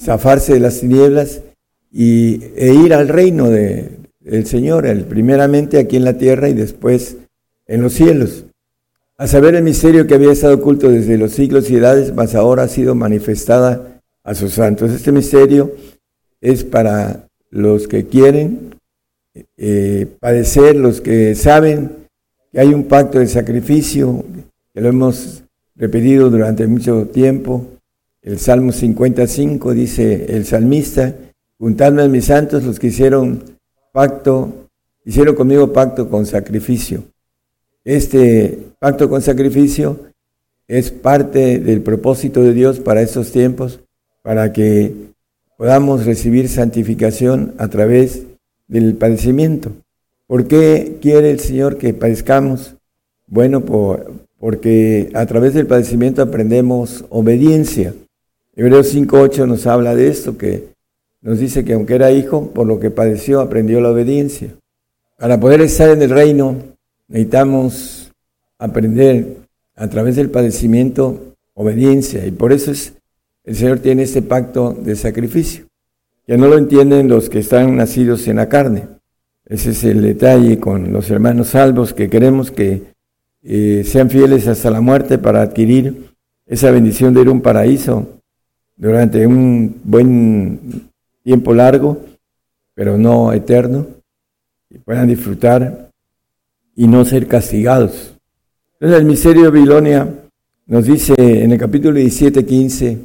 zafarse 0.00 0.54
de 0.54 0.60
las 0.60 0.80
tinieblas 0.80 1.42
y, 1.90 2.42
e 2.56 2.74
ir 2.74 2.92
al 2.92 3.08
reino 3.08 3.48
de, 3.48 3.90
el 4.24 4.46
Señor, 4.46 4.86
el, 4.86 5.04
primeramente 5.04 5.78
aquí 5.78 5.96
en 5.96 6.04
la 6.04 6.18
tierra 6.18 6.48
y 6.48 6.54
después 6.54 7.16
en 7.66 7.82
los 7.82 7.92
cielos. 7.92 8.44
A 9.16 9.26
saber 9.26 9.54
el 9.54 9.62
misterio 9.62 10.06
que 10.06 10.14
había 10.14 10.32
estado 10.32 10.54
oculto 10.54 10.90
desde 10.90 11.18
los 11.18 11.32
siglos 11.32 11.70
y 11.70 11.76
edades, 11.76 12.14
mas 12.14 12.34
ahora 12.34 12.64
ha 12.64 12.68
sido 12.68 12.94
manifestada 12.94 14.00
a 14.24 14.34
sus 14.34 14.54
santos. 14.54 14.90
Este 14.90 15.12
misterio 15.12 15.74
es 16.40 16.64
para 16.64 17.28
los 17.50 17.86
que 17.86 18.06
quieren 18.06 18.74
eh, 19.56 20.06
padecer, 20.20 20.76
los 20.76 21.00
que 21.00 21.34
saben 21.34 22.08
que 22.52 22.60
hay 22.60 22.74
un 22.74 22.84
pacto 22.84 23.18
de 23.18 23.26
sacrificio, 23.26 24.24
que 24.74 24.80
lo 24.80 24.88
hemos 24.88 25.44
repetido 25.74 26.30
durante 26.30 26.66
mucho 26.66 27.06
tiempo. 27.06 27.66
El 28.20 28.38
Salmo 28.38 28.72
55 28.72 29.72
dice 29.72 30.26
el 30.28 30.44
salmista, 30.44 31.14
juntadme 31.58 32.02
a 32.02 32.08
mis 32.08 32.26
santos, 32.26 32.64
los 32.64 32.78
que 32.78 32.88
hicieron 32.88 33.42
pacto, 33.92 34.68
hicieron 35.04 35.34
conmigo 35.34 35.72
pacto 35.72 36.08
con 36.08 36.26
sacrificio. 36.26 37.04
Este 37.84 38.58
pacto 38.78 39.08
con 39.08 39.22
sacrificio 39.22 39.98
es 40.68 40.90
parte 40.90 41.58
del 41.58 41.80
propósito 41.80 42.42
de 42.42 42.52
Dios 42.52 42.80
para 42.80 43.02
estos 43.02 43.32
tiempos, 43.32 43.80
para 44.22 44.52
que 44.52 44.92
podamos 45.56 46.06
recibir 46.06 46.48
santificación 46.48 47.54
a 47.58 47.68
través 47.68 48.22
del 48.72 48.94
padecimiento. 48.94 49.72
¿Por 50.26 50.48
qué 50.48 50.96
quiere 51.02 51.30
el 51.30 51.40
Señor 51.40 51.76
que 51.76 51.92
padezcamos? 51.92 52.74
Bueno, 53.26 53.62
porque 54.38 55.10
a 55.14 55.26
través 55.26 55.52
del 55.52 55.66
padecimiento 55.66 56.22
aprendemos 56.22 57.04
obediencia. 57.10 57.94
Hebreos 58.56 58.94
5.8 58.94 59.46
nos 59.46 59.66
habla 59.66 59.94
de 59.94 60.08
esto, 60.08 60.38
que 60.38 60.72
nos 61.20 61.38
dice 61.38 61.64
que 61.64 61.74
aunque 61.74 61.94
era 61.94 62.12
hijo, 62.12 62.48
por 62.48 62.66
lo 62.66 62.80
que 62.80 62.90
padeció, 62.90 63.40
aprendió 63.40 63.80
la 63.80 63.90
obediencia. 63.90 64.48
Para 65.18 65.38
poder 65.38 65.60
estar 65.60 65.90
en 65.90 66.00
el 66.00 66.10
reino, 66.10 66.56
necesitamos 67.08 68.10
aprender 68.58 69.36
a 69.76 69.88
través 69.88 70.16
del 70.16 70.30
padecimiento 70.30 71.34
obediencia. 71.54 72.26
Y 72.26 72.30
por 72.30 72.52
eso 72.52 72.70
es, 72.70 72.94
el 73.44 73.54
Señor 73.54 73.80
tiene 73.80 74.04
este 74.04 74.22
pacto 74.22 74.72
de 74.72 74.96
sacrificio, 74.96 75.66
que 76.32 76.38
no 76.38 76.48
lo 76.48 76.56
entienden 76.56 77.10
los 77.10 77.28
que 77.28 77.40
están 77.40 77.76
nacidos 77.76 78.26
en 78.26 78.36
la 78.36 78.48
carne. 78.48 78.88
Ese 79.44 79.72
es 79.72 79.84
el 79.84 80.00
detalle 80.00 80.58
con 80.58 80.90
los 80.90 81.10
hermanos 81.10 81.48
salvos, 81.48 81.92
que 81.92 82.08
queremos 82.08 82.50
que 82.50 82.94
eh, 83.42 83.82
sean 83.84 84.08
fieles 84.08 84.48
hasta 84.48 84.70
la 84.70 84.80
muerte 84.80 85.18
para 85.18 85.42
adquirir 85.42 86.14
esa 86.46 86.70
bendición 86.70 87.12
de 87.12 87.20
ir 87.20 87.28
a 87.28 87.32
un 87.32 87.42
paraíso 87.42 88.22
durante 88.76 89.26
un 89.26 89.78
buen 89.84 90.88
tiempo 91.22 91.52
largo, 91.52 92.00
pero 92.72 92.96
no 92.96 93.30
eterno, 93.34 93.88
y 94.70 94.78
puedan 94.78 95.08
disfrutar 95.08 95.90
y 96.74 96.86
no 96.86 97.04
ser 97.04 97.28
castigados. 97.28 98.14
Entonces 98.80 99.00
el 99.00 99.04
misterio 99.04 99.42
de 99.42 99.48
Babilonia 99.50 100.08
nos 100.64 100.86
dice 100.86 101.12
en 101.18 101.52
el 101.52 101.58
capítulo 101.58 101.98
17, 101.98 102.46
15, 102.46 102.98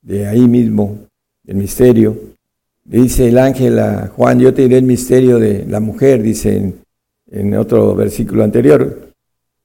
de 0.00 0.26
ahí 0.26 0.48
mismo, 0.48 1.00
el 1.46 1.56
misterio, 1.56 2.33
dice 2.84 3.28
el 3.28 3.38
ángel 3.38 3.78
a 3.78 4.08
Juan, 4.08 4.38
yo 4.38 4.54
te 4.54 4.62
diré 4.62 4.78
el 4.78 4.84
misterio 4.84 5.38
de 5.38 5.64
la 5.66 5.80
mujer, 5.80 6.22
dice 6.22 6.74
en, 7.30 7.54
otro 7.54 7.94
versículo 7.94 8.44
anterior, 8.44 9.10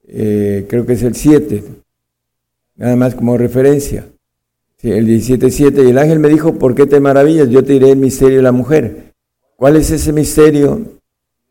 eh, 0.07 0.65
creo 0.67 0.85
que 0.85 0.93
es 0.93 1.03
el 1.03 1.15
7, 1.15 1.63
nada 2.77 2.95
más 2.95 3.15
como 3.15 3.37
referencia. 3.37 4.05
el 4.81 5.07
17.7, 5.07 5.85
y 5.85 5.89
el 5.89 5.97
ángel 5.97 6.19
me 6.19 6.29
dijo, 6.29 6.55
¿por 6.55 6.73
qué 6.73 6.85
te 6.85 6.99
maravillas? 6.99 7.49
Yo 7.49 7.63
te 7.63 7.73
diré 7.73 7.91
el 7.91 7.97
misterio 7.97 8.37
de 8.37 8.43
la 8.43 8.51
mujer. 8.51 9.13
¿Cuál 9.55 9.75
es 9.75 9.91
ese 9.91 10.13
misterio? 10.13 10.81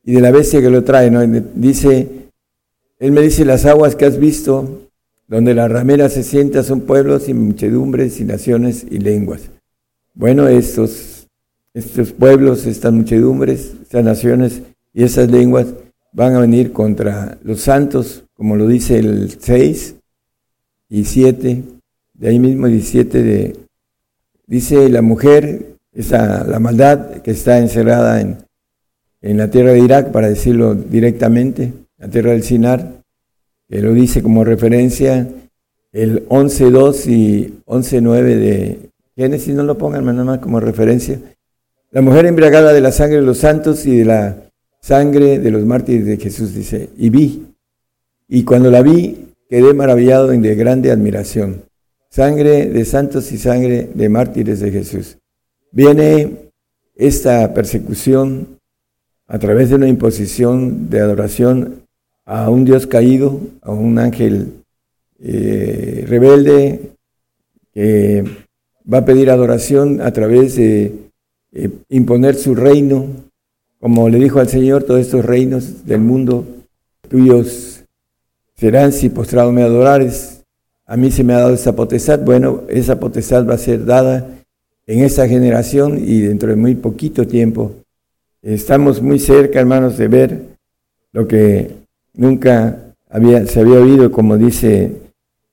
Y 0.02 0.12
de 0.12 0.20
la 0.22 0.30
bestia 0.30 0.62
que 0.62 0.70
lo 0.70 0.82
trae, 0.82 1.10
¿no? 1.10 1.20
Dice, 1.54 2.08
él 2.98 3.12
me 3.12 3.20
dice, 3.20 3.44
las 3.44 3.66
aguas 3.66 3.94
que 3.94 4.06
has 4.06 4.18
visto, 4.18 4.88
donde 5.28 5.54
la 5.54 5.68
ramera 5.68 6.08
se 6.08 6.22
sienta, 6.22 6.62
son 6.62 6.80
pueblos 6.80 7.28
y 7.28 7.34
muchedumbres 7.34 8.18
y 8.18 8.24
naciones 8.24 8.86
y 8.90 8.98
lenguas. 8.98 9.50
Bueno, 10.14 10.48
estos, 10.48 11.17
estos 11.74 12.12
pueblos, 12.12 12.66
estas 12.66 12.92
muchedumbres, 12.92 13.74
estas 13.82 14.04
naciones 14.04 14.62
y 14.92 15.04
esas 15.04 15.30
lenguas 15.30 15.66
van 16.12 16.34
a 16.34 16.40
venir 16.40 16.72
contra 16.72 17.38
los 17.42 17.60
santos, 17.60 18.24
como 18.34 18.56
lo 18.56 18.66
dice 18.66 18.98
el 18.98 19.30
6 19.38 19.96
y 20.88 21.04
7, 21.04 21.62
de 22.14 22.28
ahí 22.28 22.38
mismo 22.38 22.66
17 22.66 23.22
de, 23.22 23.56
dice 24.46 24.88
la 24.88 25.02
mujer, 25.02 25.74
esa, 25.92 26.44
la 26.44 26.58
maldad 26.58 27.22
que 27.22 27.30
está 27.30 27.58
encerrada 27.58 28.20
en, 28.20 28.38
en 29.20 29.36
la 29.36 29.50
tierra 29.50 29.72
de 29.72 29.80
Irak, 29.80 30.10
para 30.10 30.28
decirlo 30.28 30.74
directamente, 30.74 31.72
la 31.98 32.08
tierra 32.08 32.32
del 32.32 32.42
Sinar, 32.42 33.02
que 33.68 33.82
lo 33.82 33.92
dice 33.92 34.22
como 34.22 34.44
referencia 34.44 35.28
el 35.92 36.28
11.2 36.28 37.06
y 37.06 37.60
11.9 37.66 38.22
de 38.22 38.90
Génesis, 39.16 39.54
no 39.54 39.64
lo 39.64 39.76
pongan 39.76 40.04
nada 40.04 40.24
más 40.24 40.38
como 40.38 40.60
referencia. 40.60 41.18
La 41.90 42.02
mujer 42.02 42.26
embriagada 42.26 42.74
de 42.74 42.82
la 42.82 42.92
sangre 42.92 43.16
de 43.16 43.22
los 43.22 43.38
santos 43.38 43.86
y 43.86 43.96
de 43.96 44.04
la 44.04 44.50
sangre 44.78 45.38
de 45.38 45.50
los 45.50 45.64
mártires 45.64 46.04
de 46.04 46.18
Jesús, 46.18 46.54
dice, 46.54 46.90
y 46.98 47.08
vi, 47.08 47.46
y 48.28 48.44
cuando 48.44 48.70
la 48.70 48.82
vi, 48.82 49.28
quedé 49.48 49.72
maravillado 49.72 50.34
y 50.34 50.38
de 50.38 50.54
grande 50.54 50.90
admiración. 50.90 51.62
Sangre 52.10 52.66
de 52.68 52.84
santos 52.84 53.32
y 53.32 53.38
sangre 53.38 53.88
de 53.94 54.08
mártires 54.10 54.60
de 54.60 54.70
Jesús. 54.70 55.16
Viene 55.72 56.50
esta 56.94 57.54
persecución 57.54 58.58
a 59.26 59.38
través 59.38 59.70
de 59.70 59.76
una 59.76 59.88
imposición 59.88 60.90
de 60.90 61.00
adoración 61.00 61.86
a 62.26 62.50
un 62.50 62.66
Dios 62.66 62.86
caído, 62.86 63.40
a 63.62 63.72
un 63.72 63.98
ángel 63.98 64.62
eh, 65.20 66.04
rebelde 66.06 66.92
que 67.72 68.24
va 68.90 68.98
a 68.98 69.04
pedir 69.06 69.30
adoración 69.30 70.02
a 70.02 70.12
través 70.12 70.56
de 70.56 71.07
eh, 71.52 71.70
imponer 71.88 72.34
su 72.34 72.54
reino, 72.54 73.06
como 73.80 74.08
le 74.08 74.18
dijo 74.18 74.40
al 74.40 74.48
Señor, 74.48 74.82
todos 74.84 75.00
estos 75.00 75.24
reinos 75.24 75.86
del 75.86 76.00
mundo 76.00 76.44
tuyos 77.08 77.84
serán 78.56 78.92
si 78.92 79.08
postrado 79.08 79.52
me 79.52 79.62
adorares. 79.62 80.44
A 80.86 80.96
mí 80.96 81.10
se 81.10 81.22
me 81.22 81.34
ha 81.34 81.38
dado 81.38 81.54
esa 81.54 81.76
potestad. 81.76 82.20
Bueno, 82.20 82.62
esa 82.68 82.98
potestad 82.98 83.46
va 83.46 83.54
a 83.54 83.58
ser 83.58 83.84
dada 83.84 84.26
en 84.86 85.04
esta 85.04 85.28
generación 85.28 85.98
y 85.98 86.20
dentro 86.20 86.48
de 86.48 86.56
muy 86.56 86.74
poquito 86.74 87.26
tiempo. 87.26 87.72
Estamos 88.42 89.02
muy 89.02 89.18
cerca, 89.18 89.60
hermanos, 89.60 89.98
de 89.98 90.08
ver 90.08 90.40
lo 91.12 91.28
que 91.28 91.70
nunca 92.14 92.94
había, 93.08 93.46
se 93.46 93.60
había 93.60 93.80
oído, 93.80 94.10
como 94.10 94.36
dice 94.36 94.92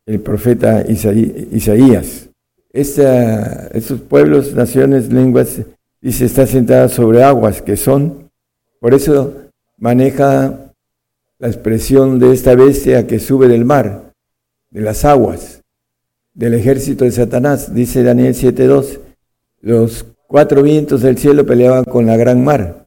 el 0.05 0.19
profeta 0.19 0.83
Isaías. 0.87 2.29
Esta, 2.71 3.67
estos 3.67 4.01
pueblos, 4.01 4.53
naciones, 4.53 5.11
lenguas, 5.11 5.61
dice, 6.05 6.25
está 6.25 6.45
sentada 6.45 6.87
sobre 6.87 7.23
aguas 7.23 7.63
que 7.63 7.75
son. 7.75 8.29
Por 8.79 8.93
eso 8.93 9.33
maneja 9.79 10.71
la 11.39 11.47
expresión 11.47 12.19
de 12.19 12.31
esta 12.31 12.53
bestia 12.53 13.07
que 13.07 13.19
sube 13.19 13.47
del 13.47 13.65
mar, 13.65 14.13
de 14.69 14.81
las 14.81 15.03
aguas, 15.03 15.63
del 16.35 16.53
ejército 16.53 17.05
de 17.05 17.11
Satanás. 17.11 17.73
Dice 17.73 18.03
Daniel 18.03 18.35
7.2, 18.35 18.99
los 19.61 20.05
cuatro 20.27 20.61
vientos 20.61 21.01
del 21.01 21.17
cielo 21.17 21.43
peleaban 21.43 21.85
con 21.85 22.05
la 22.05 22.17
gran 22.17 22.43
mar. 22.43 22.85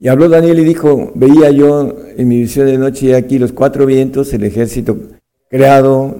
Y 0.00 0.08
habló 0.08 0.28
Daniel 0.28 0.58
y 0.58 0.64
dijo, 0.64 1.12
veía 1.14 1.50
yo 1.50 1.96
en 2.16 2.26
mi 2.26 2.40
visión 2.40 2.66
de 2.66 2.78
noche 2.78 3.06
y 3.06 3.12
aquí 3.12 3.38
los 3.38 3.52
cuatro 3.52 3.86
vientos, 3.86 4.34
el 4.34 4.42
ejército 4.42 4.98
creado, 5.48 6.16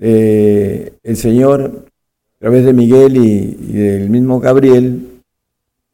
eh, 0.00 0.94
el 1.04 1.16
Señor 1.16 1.86
a 2.34 2.38
través 2.40 2.64
de 2.64 2.72
Miguel 2.72 3.16
y, 3.16 3.72
del 3.72 4.10
mismo 4.10 4.40
Gabriel, 4.40 5.13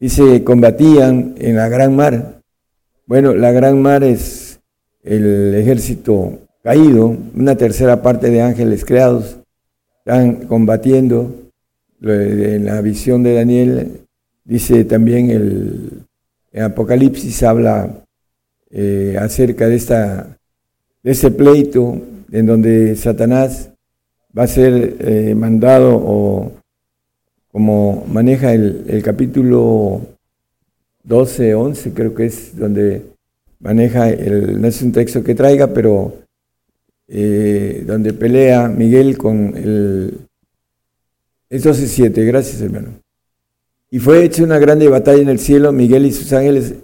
dice, 0.01 0.43
combatían 0.43 1.35
en 1.37 1.55
la 1.55 1.69
gran 1.69 1.95
mar. 1.95 2.41
Bueno, 3.05 3.33
la 3.33 3.51
gran 3.51 3.81
mar 3.81 4.03
es 4.03 4.59
el 5.03 5.55
ejército 5.55 6.39
caído, 6.63 7.15
una 7.35 7.55
tercera 7.55 8.01
parte 8.01 8.29
de 8.31 8.41
ángeles 8.41 8.83
creados, 8.83 9.37
están 9.99 10.47
combatiendo. 10.47 11.35
En 12.01 12.65
la 12.65 12.81
visión 12.81 13.21
de 13.21 13.35
Daniel 13.35 14.01
dice 14.43 14.85
también 14.85 15.29
el, 15.29 16.03
Apocalipsis 16.59 17.43
habla 17.43 18.03
eh, 18.71 19.15
acerca 19.19 19.67
de, 19.67 19.75
esta, 19.75 20.37
de 21.03 21.11
este 21.11 21.31
pleito 21.31 22.01
en 22.31 22.45
donde 22.45 22.95
Satanás 22.95 23.69
va 24.37 24.43
a 24.43 24.47
ser 24.47 24.97
eh, 24.99 25.35
mandado 25.35 25.95
o 25.95 26.51
como 27.51 28.05
maneja 28.07 28.53
el, 28.53 29.01
capítulo 29.03 30.01
12, 31.03 31.55
11, 31.55 31.93
creo 31.93 32.15
que 32.15 32.25
es 32.25 32.57
donde 32.57 33.03
maneja, 33.59 34.09
el, 34.09 34.61
no 34.61 34.67
es 34.67 34.81
un 34.81 34.91
texto 34.91 35.23
que 35.23 35.35
traiga, 35.35 35.67
pero 35.67 36.13
eh, 37.07 37.83
donde 37.85 38.13
pelea 38.13 38.67
Miguel 38.67 39.17
con 39.17 39.55
el... 39.57 40.19
Es 41.49 41.65
12.7, 41.65 42.25
gracias 42.25 42.61
hermano. 42.61 42.89
Y 43.89 43.99
fue 43.99 44.23
hecha 44.23 44.43
una 44.43 44.57
grande 44.57 44.87
batalla 44.87 45.21
en 45.21 45.27
el 45.27 45.39
cielo, 45.39 45.73
Miguel 45.73 46.05
y 46.05 46.13
sus 46.13 46.31
ángeles 46.31 46.75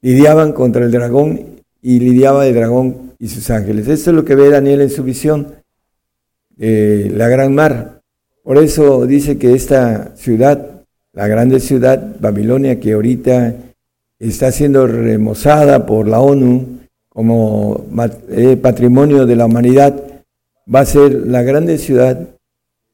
lidiaban 0.00 0.52
contra 0.52 0.84
el 0.84 0.90
dragón 0.90 1.60
y 1.82 2.00
lidiaba 2.00 2.46
el 2.46 2.54
dragón 2.54 3.12
y 3.18 3.28
sus 3.28 3.50
ángeles. 3.50 3.88
Eso 3.88 4.10
es 4.10 4.16
lo 4.16 4.24
que 4.24 4.34
ve 4.34 4.48
Daniel 4.48 4.80
en 4.80 4.90
su 4.90 5.02
visión. 5.02 5.54
Eh, 6.58 7.12
la 7.14 7.28
gran 7.28 7.54
mar. 7.54 7.97
Por 8.48 8.56
eso 8.56 9.04
dice 9.04 9.36
que 9.36 9.52
esta 9.52 10.16
ciudad, 10.16 10.82
la 11.12 11.28
grande 11.28 11.60
ciudad, 11.60 12.16
Babilonia, 12.18 12.80
que 12.80 12.94
ahorita 12.94 13.54
está 14.18 14.50
siendo 14.52 14.86
remozada 14.86 15.84
por 15.84 16.08
la 16.08 16.20
ONU 16.20 16.78
como 17.10 17.84
eh, 18.30 18.56
patrimonio 18.56 19.26
de 19.26 19.36
la 19.36 19.44
humanidad, 19.44 20.02
va 20.74 20.80
a 20.80 20.86
ser 20.86 21.12
la 21.26 21.42
grande 21.42 21.76
ciudad 21.76 22.26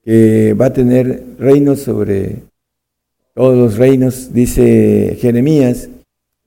que 0.03 0.55
va 0.55 0.67
a 0.67 0.73
tener 0.73 1.23
reinos 1.39 1.83
sobre 1.83 2.39
todos 3.33 3.57
los 3.57 3.77
reinos, 3.77 4.33
dice 4.35 5.17
Jeremías, 5.21 5.89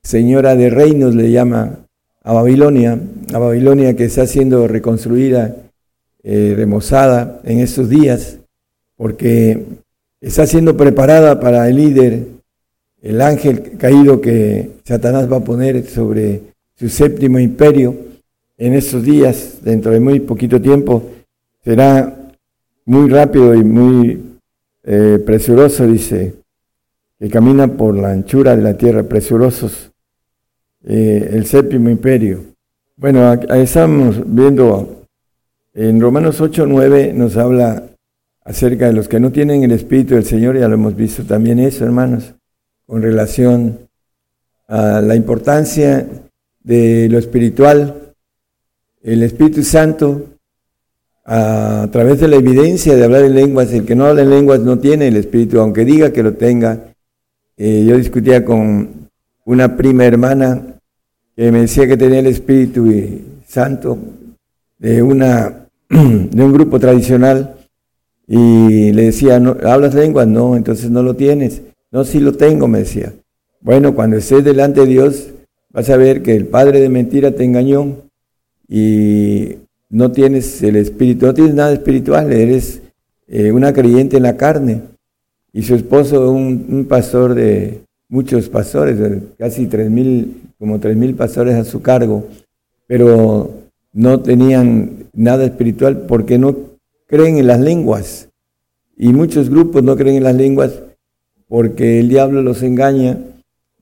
señora 0.04 0.58
de 0.58 0.70
reinos 0.70 1.16
le 1.16 1.32
llama 1.32 1.80
a 2.24 2.34
Babilonia, 2.34 3.00
a 3.34 3.40
Babilonia 3.40 3.96
que 3.96 4.04
está 4.04 4.28
siendo 4.28 4.68
reconstruida 4.68 5.56
eh, 6.24 6.56
remozada 6.58 7.40
en 7.46 7.60
estos 7.60 7.88
días, 7.88 8.40
porque 8.98 9.64
está 10.20 10.46
siendo 10.46 10.76
preparada 10.76 11.40
para 11.40 11.70
el 11.70 11.76
líder, 11.78 12.28
el 13.02 13.22
ángel 13.22 13.78
caído 13.78 14.20
que 14.20 14.72
Satanás 14.84 15.32
va 15.32 15.38
a 15.38 15.44
poner 15.44 15.86
sobre 15.86 16.42
su 16.76 16.90
séptimo 16.90 17.40
imperio 17.40 17.96
en 18.58 18.74
estos 18.74 19.04
días, 19.04 19.60
dentro 19.62 19.92
de 19.92 20.00
muy 20.00 20.20
poquito 20.20 20.60
tiempo, 20.60 21.04
será 21.64 22.32
muy 22.86 23.10
rápido 23.10 23.54
y 23.54 23.64
muy 23.64 24.24
eh, 24.84 25.22
presuroso, 25.24 25.86
dice, 25.86 26.34
que 27.20 27.30
camina 27.30 27.68
por 27.68 27.96
la 27.96 28.12
anchura 28.12 28.56
de 28.56 28.64
la 28.64 28.76
tierra, 28.76 29.04
presurosos, 29.04 29.92
eh, 30.86 31.30
el 31.34 31.46
séptimo 31.46 31.90
imperio. 31.90 32.40
Bueno, 32.96 33.34
estamos 33.34 34.22
viendo 34.26 35.06
en 35.74 36.02
Romanos 36.02 36.42
8, 36.42 36.66
9 36.66 37.14
nos 37.14 37.38
habla 37.38 37.87
acerca 38.48 38.88
de 38.88 38.94
los 38.94 39.10
que 39.10 39.20
no 39.20 39.30
tienen 39.30 39.64
el 39.64 39.74
Espíritu 39.74 40.16
del 40.16 40.24
Señor, 40.24 40.58
ya 40.58 40.70
lo 40.70 40.76
hemos 40.76 40.96
visto 40.96 41.24
también 41.24 41.60
eso, 41.60 41.84
hermanos, 41.84 42.34
con 42.86 43.02
relación 43.02 43.78
a 44.70 45.02
la 45.02 45.16
importancia 45.16 46.08
de 46.64 47.10
lo 47.10 47.20
espiritual, 47.20 48.14
el 49.04 49.24
Espíritu 49.24 49.64
Santo, 49.64 50.28
a, 51.26 51.90
través 51.92 52.22
de 52.22 52.30
la 52.30 52.38
evidencia 52.38 52.96
de 52.96 53.04
hablar 53.04 53.26
en 53.26 53.36
lenguas, 53.36 53.74
el 53.74 53.86
que 53.86 53.96
no 53.96 54.06
habla 54.06 54.22
en 54.22 54.30
lenguas 54.30 54.62
no 54.62 54.80
tiene 54.80 55.10
el 55.10 55.18
Espíritu, 55.18 55.60
aunque 55.60 55.84
diga 55.84 56.14
que 56.14 56.24
lo 56.24 56.34
tenga. 56.36 56.86
Eh, 57.58 57.86
yo 57.86 57.98
discutía 57.98 58.46
con 58.46 59.10
una 59.44 59.76
prima 59.76 60.06
hermana 60.06 60.80
que 61.36 61.52
me 61.52 61.62
decía 61.62 61.86
que 61.86 61.98
tenía 61.98 62.20
el 62.20 62.28
Espíritu 62.28 62.90
Santo, 63.46 63.98
de, 64.80 65.04
una, 65.04 65.68
de 65.90 66.44
un 66.44 66.54
grupo 66.54 66.80
tradicional 66.80 67.57
y 68.28 68.92
le 68.92 69.06
decía, 69.06 69.40
¿No, 69.40 69.56
¿hablas 69.64 69.96
lenguas? 69.96 70.28
No, 70.28 70.56
entonces 70.58 70.92
no 70.92 71.02
lo 71.02 71.16
tienes. 71.16 71.62
No, 71.92 72.04
sí 72.04 72.20
lo 72.20 72.34
tengo, 72.34 72.68
me 72.68 72.80
decía. 72.80 73.14
Bueno, 73.62 73.96
cuando 73.96 74.18
estés 74.18 74.44
delante 74.44 74.82
de 74.82 74.88
Dios, 74.88 75.30
vas 75.72 75.90
a 75.90 75.98
ver 75.98 76.22
que 76.22 76.36
el 76.36 76.46
padre 76.46 76.82
de 76.82 76.90
mentira 76.90 77.32
te 77.32 77.46
engañó 77.46 77.96
y 78.68 79.56
no 79.90 80.12
tienes 80.12 80.62
el 80.62 80.76
espíritu, 80.76 81.26
no 81.26 81.34
tienes 81.34 81.56
nada 81.56 81.72
espiritual, 81.72 82.34
eres 82.34 82.82
eh, 83.28 83.52
una 83.54 83.72
creyente 83.72 84.18
en 84.18 84.24
la 84.24 84.36
carne. 84.36 84.82
Y 85.54 85.64
su 85.64 85.76
esposo, 85.76 86.30
un, 86.30 86.66
un 86.70 86.86
pastor 86.86 87.34
de 87.34 87.80
muchos 88.10 88.50
pastores, 88.50 88.98
casi 89.38 89.68
tres 89.68 89.90
mil, 89.90 90.52
como 90.60 90.80
tres 90.80 90.98
mil 90.98 91.16
pastores 91.16 91.56
a 91.56 91.64
su 91.64 91.82
cargo, 91.82 92.28
pero 92.86 93.52
no 93.94 94.20
tenían 94.20 95.08
nada 95.14 95.46
espiritual 95.46 96.06
porque 96.08 96.38
no 96.38 96.56
creen 97.08 97.38
en 97.38 97.48
las 97.48 97.60
lenguas. 97.60 98.30
Y 98.98 99.14
muchos 99.14 99.50
grupos 99.50 99.84
no 99.84 99.96
creen 99.96 100.18
en 100.18 100.24
las 100.24 100.36
lenguas 100.36 100.72
porque 101.48 102.00
el 102.00 102.10
diablo 102.10 102.42
los 102.42 102.62
engaña, 102.62 103.18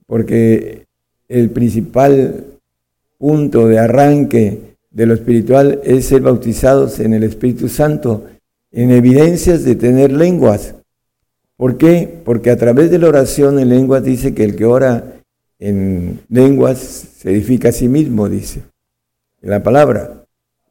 porque 0.06 0.86
el 1.28 1.50
principal 1.50 2.44
punto 3.18 3.66
de 3.66 3.78
arranque 3.78 4.76
de 4.90 5.06
lo 5.06 5.14
espiritual 5.14 5.80
es 5.84 6.06
ser 6.06 6.22
bautizados 6.22 7.00
en 7.00 7.12
el 7.12 7.24
Espíritu 7.24 7.68
Santo, 7.68 8.24
en 8.70 8.90
evidencias 8.90 9.64
de 9.64 9.74
tener 9.74 10.12
lenguas. 10.12 10.74
¿Por 11.56 11.76
qué? 11.76 12.20
Porque 12.24 12.50
a 12.50 12.56
través 12.56 12.90
de 12.90 12.98
la 12.98 13.08
oración 13.08 13.58
en 13.58 13.70
lenguas 13.70 14.04
dice 14.04 14.34
que 14.34 14.44
el 14.44 14.56
que 14.56 14.64
ora 14.64 15.14
en 15.58 16.20
lenguas 16.28 16.78
se 16.78 17.30
edifica 17.30 17.70
a 17.70 17.72
sí 17.72 17.88
mismo, 17.88 18.28
dice 18.28 18.62
la 19.40 19.62
palabra. 19.62 20.25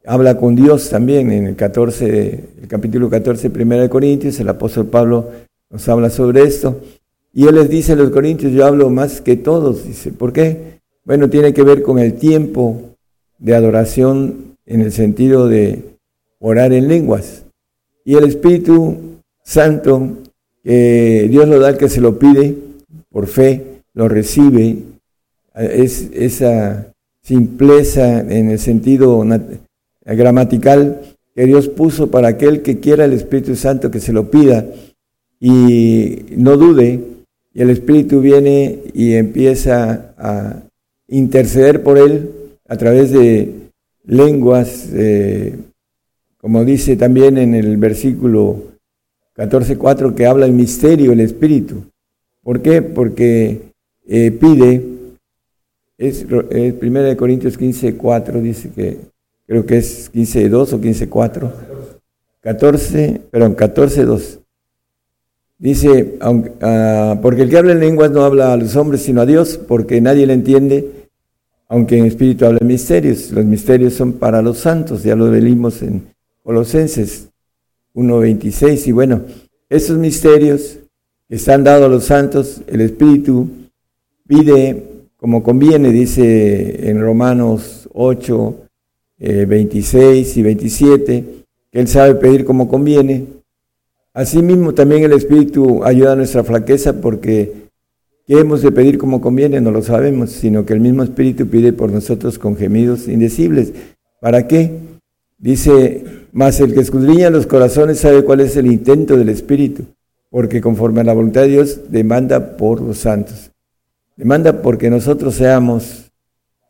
Habla 0.08 0.36
con 0.36 0.54
Dios 0.54 0.88
también 0.88 1.32
en 1.32 1.48
el 1.48 1.56
14, 1.56 2.44
el 2.62 2.68
capítulo 2.68 3.10
14, 3.10 3.48
1 3.48 3.76
de 3.76 3.88
Corintios, 3.88 4.38
el 4.38 4.48
apóstol 4.48 4.86
Pablo 4.86 5.30
nos 5.68 5.88
habla 5.88 6.10
sobre 6.10 6.44
esto. 6.44 6.80
Y 7.34 7.48
él 7.48 7.56
les 7.56 7.68
dice 7.68 7.92
a 7.92 7.96
los 7.96 8.10
corintios, 8.10 8.52
yo 8.52 8.64
hablo 8.64 8.88
más 8.88 9.20
que 9.20 9.36
todos, 9.36 9.84
dice, 9.84 10.12
¿por 10.12 10.32
qué? 10.32 10.78
Bueno, 11.04 11.28
tiene 11.28 11.52
que 11.52 11.64
ver 11.64 11.82
con 11.82 11.98
el 11.98 12.14
tiempo 12.14 12.80
de 13.38 13.56
adoración 13.56 14.56
en 14.64 14.80
el 14.80 14.92
sentido 14.92 15.48
de 15.48 15.82
orar 16.38 16.72
en 16.72 16.86
lenguas. 16.86 17.42
Y 18.04 18.14
el 18.14 18.24
Espíritu 18.24 18.96
Santo, 19.42 20.18
que 20.62 21.26
Dios 21.28 21.48
lo 21.48 21.58
da 21.58 21.68
al 21.68 21.78
que 21.78 21.88
se 21.88 22.00
lo 22.00 22.16
pide 22.16 22.54
por 23.10 23.26
fe, 23.26 23.82
lo 23.92 24.08
recibe, 24.08 24.78
es 25.56 26.10
esa 26.12 26.92
simpleza 27.22 28.20
en 28.20 28.50
el 28.50 28.60
sentido 28.60 29.24
gramatical 30.14 31.00
que 31.34 31.46
Dios 31.46 31.68
puso 31.68 32.10
para 32.10 32.28
aquel 32.28 32.62
que 32.62 32.80
quiera 32.80 33.04
el 33.04 33.12
Espíritu 33.12 33.56
Santo 33.56 33.90
que 33.90 34.00
se 34.00 34.12
lo 34.12 34.30
pida 34.30 34.66
y 35.38 36.24
no 36.30 36.56
dude, 36.56 37.00
y 37.52 37.62
el 37.62 37.70
Espíritu 37.70 38.20
viene 38.20 38.78
y 38.94 39.14
empieza 39.14 40.14
a 40.18 40.62
interceder 41.08 41.82
por 41.82 41.98
él 41.98 42.30
a 42.68 42.76
través 42.76 43.10
de 43.10 43.52
lenguas, 44.04 44.88
eh, 44.92 45.56
como 46.38 46.64
dice 46.64 46.96
también 46.96 47.38
en 47.38 47.54
el 47.54 47.76
versículo 47.76 48.62
14.4 49.36 50.14
que 50.14 50.26
habla 50.26 50.46
el 50.46 50.52
misterio, 50.52 51.12
el 51.12 51.20
Espíritu. 51.20 51.84
¿Por 52.42 52.62
qué? 52.62 52.82
Porque 52.82 53.72
eh, 54.06 54.30
pide, 54.30 54.82
es, 55.98 56.26
es 56.50 56.74
1 56.80 57.16
Corintios 57.16 57.58
15.4, 57.58 58.40
dice 58.40 58.70
que 58.70 58.98
creo 59.46 59.66
que 59.66 59.78
es 59.78 60.12
15.2 60.12 60.72
o 60.72 60.80
15.4, 60.80 61.50
14, 62.40 63.20
perdón, 63.30 63.56
14.2. 63.56 64.40
Dice, 65.58 66.16
aunque, 66.20 66.52
ah, 66.60 67.18
porque 67.22 67.42
el 67.42 67.50
que 67.50 67.56
habla 67.56 67.72
en 67.72 67.80
lenguas 67.80 68.10
no 68.10 68.24
habla 68.24 68.52
a 68.52 68.56
los 68.56 68.76
hombres 68.76 69.02
sino 69.02 69.22
a 69.22 69.26
Dios, 69.26 69.58
porque 69.58 70.00
nadie 70.00 70.26
le 70.26 70.34
entiende, 70.34 71.08
aunque 71.68 71.96
en 71.96 72.06
espíritu 72.06 72.44
habla 72.44 72.60
misterios. 72.62 73.30
Los 73.32 73.44
misterios 73.44 73.94
son 73.94 74.14
para 74.14 74.42
los 74.42 74.58
santos, 74.58 75.02
ya 75.02 75.16
lo 75.16 75.30
leímos 75.30 75.82
en 75.82 76.14
Colosenses 76.42 77.28
1.26. 77.94 78.86
Y 78.88 78.92
bueno, 78.92 79.22
esos 79.70 79.96
misterios 79.96 80.78
que 81.28 81.36
están 81.36 81.64
dados 81.64 81.86
a 81.86 81.88
los 81.88 82.04
santos, 82.04 82.60
el 82.66 82.82
espíritu 82.82 83.48
pide 84.28 84.96
como 85.16 85.42
conviene, 85.42 85.90
dice 85.90 86.90
en 86.90 87.00
Romanos 87.00 87.88
8, 87.94 88.65
26 89.18 90.36
eh, 90.36 90.40
y 90.40 90.42
27, 90.42 91.24
que 91.72 91.80
él 91.80 91.88
sabe 91.88 92.14
pedir 92.16 92.44
como 92.44 92.68
conviene 92.68 93.36
Asimismo, 94.16 94.72
también 94.72 95.04
el 95.04 95.12
Espíritu 95.12 95.84
ayuda 95.84 96.12
a 96.12 96.16
nuestra 96.16 96.42
flaqueza 96.42 97.02
porque 97.02 97.68
¿qué 98.26 98.40
hemos 98.40 98.62
de 98.62 98.72
pedir 98.72 98.96
como 98.96 99.20
conviene? 99.20 99.60
No 99.60 99.70
lo 99.70 99.82
sabemos, 99.82 100.30
sino 100.30 100.64
que 100.64 100.72
el 100.72 100.80
mismo 100.80 101.02
Espíritu 101.02 101.48
pide 101.48 101.74
por 101.74 101.92
nosotros 101.92 102.38
con 102.38 102.56
gemidos 102.56 103.08
indecibles. 103.08 103.74
¿Para 104.18 104.48
qué? 104.48 104.70
Dice, 105.36 106.02
más 106.32 106.60
el 106.60 106.72
que 106.72 106.80
escudriña 106.80 107.28
los 107.28 107.46
corazones 107.46 107.98
sabe 107.98 108.24
cuál 108.24 108.40
es 108.40 108.56
el 108.56 108.68
intento 108.68 109.18
del 109.18 109.28
Espíritu, 109.28 109.84
porque 110.30 110.62
conforme 110.62 111.02
a 111.02 111.04
la 111.04 111.12
voluntad 111.12 111.42
de 111.42 111.48
Dios 111.48 111.80
demanda 111.90 112.56
por 112.56 112.80
los 112.80 112.96
santos. 112.96 113.50
Demanda 114.16 114.62
porque 114.62 114.88
nosotros 114.88 115.34
seamos 115.34 116.10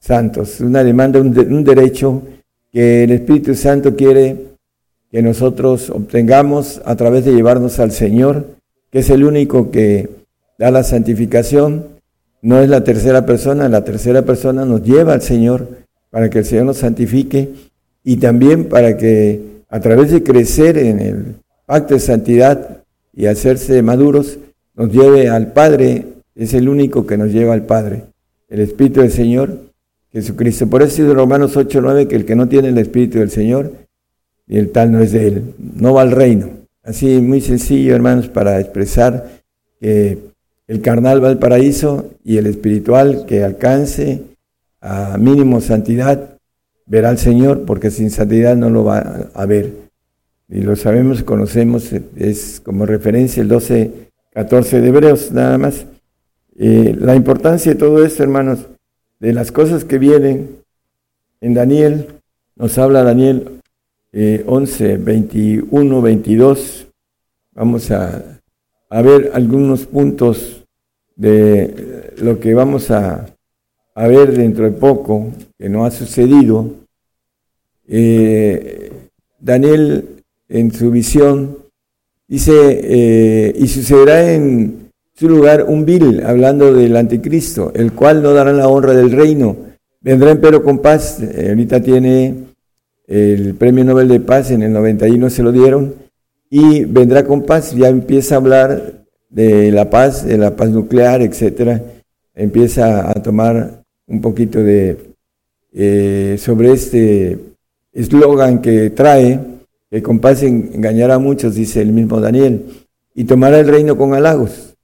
santos. 0.01 0.61
Una 0.61 0.83
demanda, 0.83 1.21
un, 1.21 1.29
un 1.29 1.63
derecho 1.63 2.25
que 2.77 3.05
el 3.05 3.11
Espíritu 3.11 3.55
Santo 3.55 3.97
quiere 3.97 4.37
que 5.11 5.23
nosotros 5.23 5.89
obtengamos 5.89 6.83
a 6.85 6.95
través 6.95 7.25
de 7.25 7.33
llevarnos 7.33 7.79
al 7.79 7.91
Señor, 7.91 8.49
que 8.91 8.99
es 8.99 9.09
el 9.09 9.25
único 9.25 9.71
que 9.71 10.11
da 10.59 10.71
la 10.71 10.83
santificación, 10.83 11.87
no 12.43 12.61
es 12.61 12.69
la 12.69 12.85
tercera 12.85 13.25
persona, 13.25 13.71
la 13.71 13.83
tercera 13.83 14.27
persona 14.27 14.67
nos 14.67 14.83
lleva 14.83 15.15
al 15.15 15.23
Señor 15.23 15.69
para 16.11 16.29
que 16.29 16.41
el 16.41 16.45
Señor 16.45 16.67
nos 16.67 16.77
santifique 16.77 17.49
y 18.05 18.19
también 18.19 18.69
para 18.69 18.99
que 18.99 19.41
a 19.71 19.81
través 19.81 20.11
de 20.11 20.23
crecer 20.23 20.77
en 20.77 21.01
el 21.01 21.37
pacto 21.65 21.95
de 21.95 22.01
santidad 22.01 22.83
y 23.15 23.25
hacerse 23.25 23.81
maduros, 23.81 24.39
nos 24.75 24.93
lleve 24.93 25.31
al 25.31 25.55
Padre, 25.55 26.05
es 26.35 26.53
el 26.53 26.69
único 26.69 27.07
que 27.07 27.17
nos 27.17 27.33
lleva 27.33 27.55
al 27.55 27.65
Padre, 27.65 28.03
el 28.51 28.61
Espíritu 28.61 29.01
del 29.01 29.12
Señor, 29.12 29.65
Jesucristo. 30.16 30.66
Por 30.66 30.83
eso 30.83 31.02
dice 31.02 31.14
Romanos 31.14 31.59
8, 31.59 31.79
9 31.83 32.09
que 32.09 32.16
el 32.16 32.24
que 32.24 32.35
no 32.35 32.48
tiene 32.48 32.68
el 32.68 32.79
Espíritu 32.79 33.18
del 33.18 33.31
Señor 33.31 33.70
y 34.48 34.57
el 34.57 34.70
tal 34.70 34.90
no 34.90 35.00
es 35.00 35.12
de 35.12 35.29
él, 35.29 35.55
no 35.59 35.92
va 35.92 36.00
al 36.00 36.11
reino. 36.11 36.48
Así 36.83 37.20
muy 37.20 37.42
sencillo, 37.42 37.94
hermanos, 37.94 38.29
para 38.29 38.59
expresar 38.59 39.42
que 39.79 40.16
el 40.68 40.81
carnal 40.81 41.22
va 41.22 41.29
al 41.29 41.38
paraíso 41.38 42.12
y 42.24 42.38
el 42.38 42.46
espiritual 42.46 43.26
que 43.26 43.44
alcance 43.44 44.22
a 44.81 45.18
mínimo 45.18 45.61
santidad 45.61 46.38
verá 46.87 47.11
al 47.11 47.18
Señor, 47.18 47.66
porque 47.66 47.90
sin 47.90 48.11
santidad 48.11 48.57
no 48.57 48.70
lo 48.70 48.85
va 48.85 49.29
a 49.35 49.44
ver. 49.44 49.70
Y 50.48 50.62
lo 50.62 50.76
sabemos, 50.76 51.24
conocemos, 51.24 51.92
es 52.16 52.62
como 52.64 52.87
referencia 52.87 53.42
el 53.42 53.48
12, 53.48 53.90
14 54.33 54.81
de 54.81 54.88
Hebreos, 54.88 55.31
nada 55.33 55.59
más. 55.59 55.85
Eh, 56.59 56.96
la 56.98 57.14
importancia 57.16 57.72
de 57.72 57.79
todo 57.79 58.02
esto, 58.02 58.22
hermanos, 58.22 58.66
de 59.18 59.33
las 59.33 59.52
cosas 59.52 59.85
que 59.85 59.98
vienen 59.98 60.59
en 61.40 61.55
Daniel, 61.55 62.20
nos 62.57 62.79
habla 62.79 63.02
Daniel 63.02 63.61
11, 64.12 64.96
21, 64.96 66.02
22. 66.02 66.87
Vamos 67.55 67.90
a, 67.90 68.40
ver 68.90 69.31
algunos 69.35 69.87
puntos 69.87 70.64
de 71.14 72.12
lo 72.18 72.40
que 72.40 72.55
vamos 72.55 72.90
a, 72.90 73.26
ver 73.94 74.37
dentro 74.37 74.64
de 74.64 74.70
poco, 74.70 75.33
que 75.59 75.68
no 75.68 75.85
ha 75.85 75.90
sucedido. 75.90 76.70
Eh, 77.88 78.90
Daniel 79.38 80.24
en 80.48 80.72
su 80.72 80.90
visión 80.90 81.59
dice, 82.26 82.52
eh, 82.55 83.55
y 83.57 83.68
sucederá 83.68 84.33
en 84.33 84.86
su 85.16 85.29
lugar 85.29 85.64
un 85.66 85.87
vil, 85.87 86.22
hablando 86.24 86.74
del 86.74 86.94
anticristo, 86.96 87.72
el 87.74 87.92
cual 87.92 88.22
no 88.22 88.35
dará 88.35 88.52
la 88.52 88.68
honra 88.68 88.92
del 88.92 89.12
reino. 89.12 89.57
Vendrá 90.02 90.35
pero 90.40 90.62
con 90.62 90.81
paz. 90.81 91.20
Eh, 91.22 91.46
ahorita 91.48 91.81
tiene 91.81 92.35
el 93.07 93.55
Premio 93.55 93.85
Nobel 93.85 94.09
de 94.09 94.20
Paz 94.20 94.50
en 94.50 94.62
el 94.62 94.72
91 94.72 95.31
se 95.31 95.42
lo 95.42 95.52
dieron 95.52 95.94
y 96.50 96.85
vendrá 96.85 97.24
con 97.24 97.42
paz, 97.42 97.74
ya 97.74 97.88
empieza 97.88 98.35
a 98.35 98.38
hablar 98.38 99.05
de 99.29 99.70
la 99.72 99.90
paz, 99.90 100.24
de 100.24 100.38
la 100.38 100.55
paz 100.55 100.70
nuclear, 100.70 101.22
etcétera, 101.22 101.83
empieza 102.35 103.11
a 103.11 103.14
tomar 103.14 103.85
un 104.07 104.20
poquito 104.20 104.62
de 104.62 105.14
eh, 105.72 106.37
sobre 106.38 106.72
este 106.72 107.38
eslogan 107.92 108.61
que 108.61 108.90
trae, 108.90 109.40
que 109.90 110.02
con 110.02 110.20
paz 110.20 110.42
engañará 110.42 111.14
a 111.14 111.18
muchos, 111.18 111.55
dice 111.55 111.81
el 111.81 111.92
mismo 111.92 112.20
Daniel, 112.20 112.64
y 113.14 113.24
tomará 113.24 113.59
el 113.61 113.68
reino 113.68 113.96
con 113.96 114.14
halagos. 114.14 114.76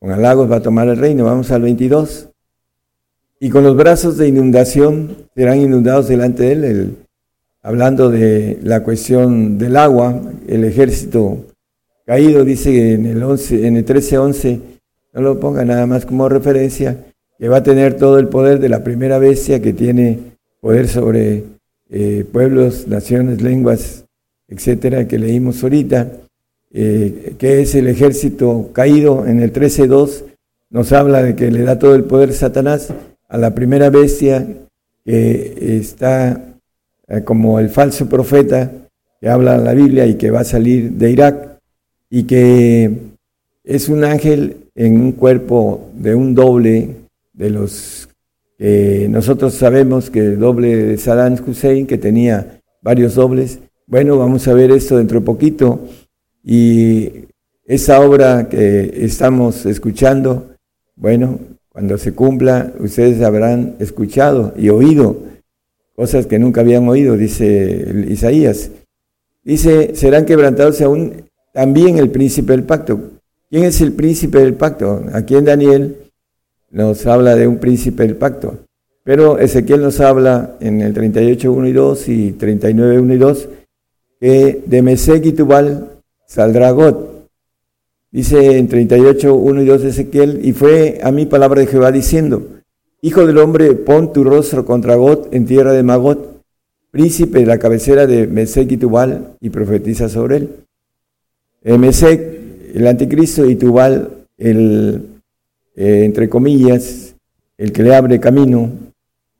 Con 0.00 0.12
halagos 0.12 0.50
va 0.50 0.56
a 0.56 0.62
tomar 0.62 0.88
el 0.88 0.96
reino, 0.96 1.26
vamos 1.26 1.50
al 1.50 1.60
22. 1.60 2.30
Y 3.38 3.50
con 3.50 3.64
los 3.64 3.76
brazos 3.76 4.16
de 4.16 4.28
inundación 4.28 5.28
serán 5.36 5.60
inundados 5.60 6.08
delante 6.08 6.44
de 6.44 6.52
él, 6.52 6.64
el 6.64 6.96
hablando 7.62 8.08
de 8.08 8.58
la 8.62 8.82
cuestión 8.82 9.58
del 9.58 9.76
agua, 9.76 10.18
el 10.48 10.64
ejército 10.64 11.44
caído, 12.06 12.44
dice 12.44 12.94
en 12.94 13.04
el, 13.04 13.22
11, 13.22 13.66
en 13.66 13.76
el 13.76 13.84
13-11, 13.84 14.60
no 15.12 15.20
lo 15.20 15.38
ponga 15.38 15.66
nada 15.66 15.86
más 15.86 16.06
como 16.06 16.30
referencia, 16.30 16.96
que 17.38 17.48
va 17.48 17.58
a 17.58 17.62
tener 17.62 17.94
todo 17.98 18.18
el 18.18 18.28
poder 18.28 18.58
de 18.58 18.70
la 18.70 18.82
primera 18.82 19.18
bestia 19.18 19.60
que 19.60 19.74
tiene 19.74 20.18
poder 20.60 20.88
sobre 20.88 21.44
eh, 21.90 22.24
pueblos, 22.32 22.88
naciones, 22.88 23.42
lenguas, 23.42 24.06
etcétera, 24.48 25.06
que 25.06 25.18
leímos 25.18 25.62
ahorita, 25.62 26.10
eh, 26.72 27.34
que 27.38 27.62
es 27.62 27.74
el 27.74 27.88
ejército 27.88 28.70
caído 28.72 29.26
en 29.26 29.40
el 29.40 29.52
13.2, 29.52 30.24
nos 30.70 30.92
habla 30.92 31.22
de 31.22 31.34
que 31.34 31.50
le 31.50 31.62
da 31.62 31.78
todo 31.78 31.94
el 31.94 32.04
poder 32.04 32.32
Satanás 32.32 32.92
a 33.28 33.38
la 33.38 33.54
primera 33.54 33.90
bestia 33.90 34.46
que 35.04 35.78
está 35.78 36.54
eh, 37.08 37.22
como 37.24 37.58
el 37.58 37.70
falso 37.70 38.08
profeta 38.08 38.70
que 39.20 39.28
habla 39.28 39.58
la 39.58 39.74
Biblia 39.74 40.06
y 40.06 40.14
que 40.14 40.30
va 40.30 40.40
a 40.40 40.44
salir 40.44 40.92
de 40.92 41.10
Irak 41.10 41.58
y 42.08 42.24
que 42.24 42.96
es 43.64 43.88
un 43.88 44.04
ángel 44.04 44.56
en 44.74 45.00
un 45.00 45.12
cuerpo 45.12 45.90
de 45.94 46.14
un 46.14 46.34
doble 46.34 46.96
de 47.32 47.50
los 47.50 48.08
que 48.58 49.06
nosotros 49.08 49.54
sabemos 49.54 50.10
que 50.10 50.20
el 50.20 50.38
doble 50.38 50.76
de 50.76 50.98
Saddam 50.98 51.36
Hussein, 51.46 51.86
que 51.86 51.96
tenía 51.96 52.60
varios 52.82 53.14
dobles. 53.14 53.58
Bueno, 53.86 54.18
vamos 54.18 54.46
a 54.48 54.52
ver 54.52 54.70
esto 54.70 54.98
dentro 54.98 55.20
de 55.20 55.24
poquito. 55.26 55.88
Y 56.44 57.26
esa 57.64 58.00
obra 58.00 58.48
que 58.48 59.04
estamos 59.04 59.66
escuchando, 59.66 60.50
bueno, 60.96 61.38
cuando 61.68 61.98
se 61.98 62.12
cumpla, 62.12 62.72
ustedes 62.78 63.22
habrán 63.22 63.76
escuchado 63.78 64.52
y 64.56 64.68
oído 64.70 65.30
cosas 65.94 66.26
que 66.26 66.38
nunca 66.38 66.62
habían 66.62 66.88
oído, 66.88 67.16
dice 67.16 68.06
Isaías. 68.08 68.70
Dice, 69.44 69.94
serán 69.94 70.24
quebrantados 70.24 70.80
aún 70.80 71.24
también 71.52 71.98
el 71.98 72.10
príncipe 72.10 72.52
del 72.52 72.64
pacto. 72.64 72.98
¿Quién 73.50 73.64
es 73.64 73.80
el 73.80 73.92
príncipe 73.92 74.38
del 74.38 74.54
pacto? 74.54 75.04
Aquí 75.12 75.34
en 75.36 75.44
Daniel 75.44 75.96
nos 76.70 77.06
habla 77.06 77.36
de 77.36 77.46
un 77.46 77.58
príncipe 77.58 78.04
del 78.04 78.16
pacto. 78.16 78.60
Pero 79.04 79.38
Ezequiel 79.38 79.82
nos 79.82 80.00
habla 80.00 80.56
en 80.60 80.80
el 80.80 80.94
38, 80.94 81.52
1 81.52 81.68
y 81.68 81.72
2 81.72 82.08
y 82.08 82.32
39, 82.32 82.98
1 83.00 83.14
y 83.14 83.18
2, 83.18 83.48
que 84.20 84.62
de 84.64 84.82
Mesec 84.82 85.26
y 85.26 85.32
Tubal 85.32 85.89
saldrá 86.30 86.70
God. 86.70 86.94
Dice 88.12 88.58
en 88.58 88.68
38, 88.68 89.34
1 89.34 89.62
y 89.62 89.66
2 89.66 89.82
de 89.82 89.88
Ezequiel, 89.88 90.40
y 90.44 90.52
fue 90.52 91.00
a 91.02 91.10
mí 91.10 91.26
palabra 91.26 91.60
de 91.60 91.66
Jehová 91.66 91.90
diciendo, 91.90 92.46
Hijo 93.02 93.26
del 93.26 93.38
hombre, 93.38 93.72
pon 93.72 94.12
tu 94.12 94.22
rostro 94.24 94.64
contra 94.64 94.94
God 94.94 95.28
en 95.32 95.46
tierra 95.46 95.72
de 95.72 95.82
Magot, 95.82 96.42
príncipe 96.90 97.40
de 97.40 97.46
la 97.46 97.58
cabecera 97.58 98.06
de 98.06 98.26
Mesec 98.26 98.70
y 98.70 98.76
Tubal, 98.76 99.36
y 99.40 99.50
profetiza 99.50 100.08
sobre 100.08 100.36
él. 100.36 100.50
Eh, 101.62 101.78
Mesec, 101.78 102.20
el 102.74 102.86
anticristo, 102.86 103.48
y 103.48 103.56
Tubal, 103.56 104.10
el, 104.38 105.06
eh, 105.74 106.04
entre 106.04 106.28
comillas, 106.28 107.14
el 107.58 107.72
que 107.72 107.82
le 107.82 107.94
abre 107.94 108.20
camino, 108.20 108.70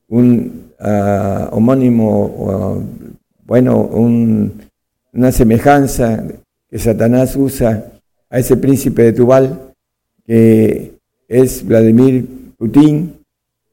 un 0.08 0.72
uh, 0.80 1.54
homónimo, 1.54 2.84
bueno, 3.46 3.80
un, 3.82 4.52
una 5.12 5.32
semejanza 5.32 6.24
que 6.70 6.78
Satanás 6.78 7.34
usa 7.36 7.92
a 8.28 8.38
ese 8.38 8.56
príncipe 8.56 9.02
de 9.02 9.12
Tubal, 9.12 9.74
que 10.24 10.92
es 11.28 11.66
Vladimir 11.66 12.26
Putin, 12.56 13.14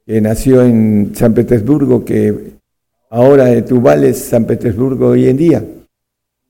que 0.06 0.20
nació 0.20 0.64
en 0.64 1.12
San 1.14 1.34
Petersburgo, 1.34 2.04
que 2.04 2.54
ahora 3.10 3.46
de 3.46 3.62
Tubal 3.62 4.04
es 4.04 4.18
San 4.18 4.46
Petersburgo 4.46 5.10
hoy 5.10 5.28
en 5.28 5.38
día, 5.38 5.64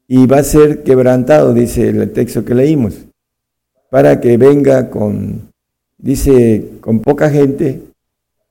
y 0.07 0.25
va 0.25 0.39
a 0.39 0.43
ser 0.43 0.83
quebrantado, 0.83 1.53
dice 1.53 1.89
el 1.89 2.11
texto 2.11 2.45
que 2.45 2.55
leímos, 2.55 2.95
para 3.89 4.21
que 4.21 4.37
venga 4.37 4.89
con, 4.89 5.51
dice, 5.97 6.63
con 6.79 6.99
poca 7.01 7.29
gente, 7.29 7.81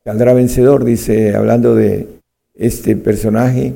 saldrá 0.04 0.34
vencedor, 0.34 0.84
dice, 0.84 1.34
hablando 1.34 1.74
de 1.74 2.08
este 2.54 2.96
personaje 2.96 3.72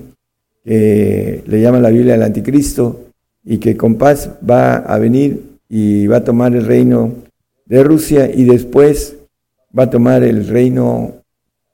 que 0.62 1.42
le 1.46 1.60
llama 1.60 1.80
la 1.80 1.88
Biblia 1.88 2.16
el 2.16 2.22
anticristo, 2.22 3.09
y 3.44 3.58
que 3.58 3.76
con 3.76 3.96
paz 3.96 4.30
va 4.48 4.76
a 4.76 4.98
venir 4.98 5.58
y 5.68 6.06
va 6.06 6.18
a 6.18 6.24
tomar 6.24 6.54
el 6.54 6.66
reino 6.66 7.14
de 7.66 7.82
Rusia 7.84 8.30
y 8.32 8.44
después 8.44 9.16
va 9.76 9.84
a 9.84 9.90
tomar 9.90 10.22
el 10.22 10.48
reino 10.48 11.22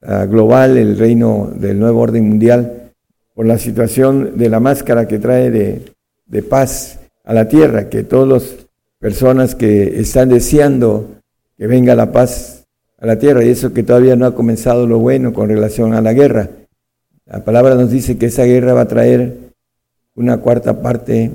ah, 0.01 0.25
global, 0.25 0.77
el 0.77 0.97
reino 0.97 1.51
del 1.55 1.79
nuevo 1.79 2.01
orden 2.01 2.27
mundial, 2.27 2.91
por 3.33 3.45
la 3.45 3.57
situación 3.57 4.37
de 4.37 4.49
la 4.49 4.59
máscara 4.59 5.07
que 5.07 5.19
trae 5.19 5.51
de, 5.51 5.93
de 6.25 6.43
paz 6.43 6.99
a 7.23 7.33
la 7.33 7.47
tierra, 7.47 7.89
que 7.89 8.03
todas 8.03 8.27
las 8.27 8.67
personas 8.99 9.55
que 9.55 9.99
están 9.99 10.29
deseando 10.29 11.17
que 11.57 11.67
venga 11.67 11.95
la 11.95 12.11
paz 12.11 12.65
a 12.99 13.05
la 13.05 13.17
tierra, 13.17 13.43
y 13.43 13.49
eso 13.49 13.73
que 13.73 13.83
todavía 13.83 14.15
no 14.15 14.25
ha 14.25 14.35
comenzado 14.35 14.87
lo 14.87 14.99
bueno 14.99 15.33
con 15.33 15.49
relación 15.49 15.93
a 15.93 16.01
la 16.01 16.13
guerra. 16.13 16.49
La 17.25 17.43
palabra 17.43 17.75
nos 17.75 17.91
dice 17.91 18.17
que 18.17 18.27
esa 18.27 18.43
guerra 18.43 18.73
va 18.73 18.81
a 18.81 18.87
traer 18.87 19.35
una 20.15 20.37
cuarta 20.37 20.81
parte 20.81 21.31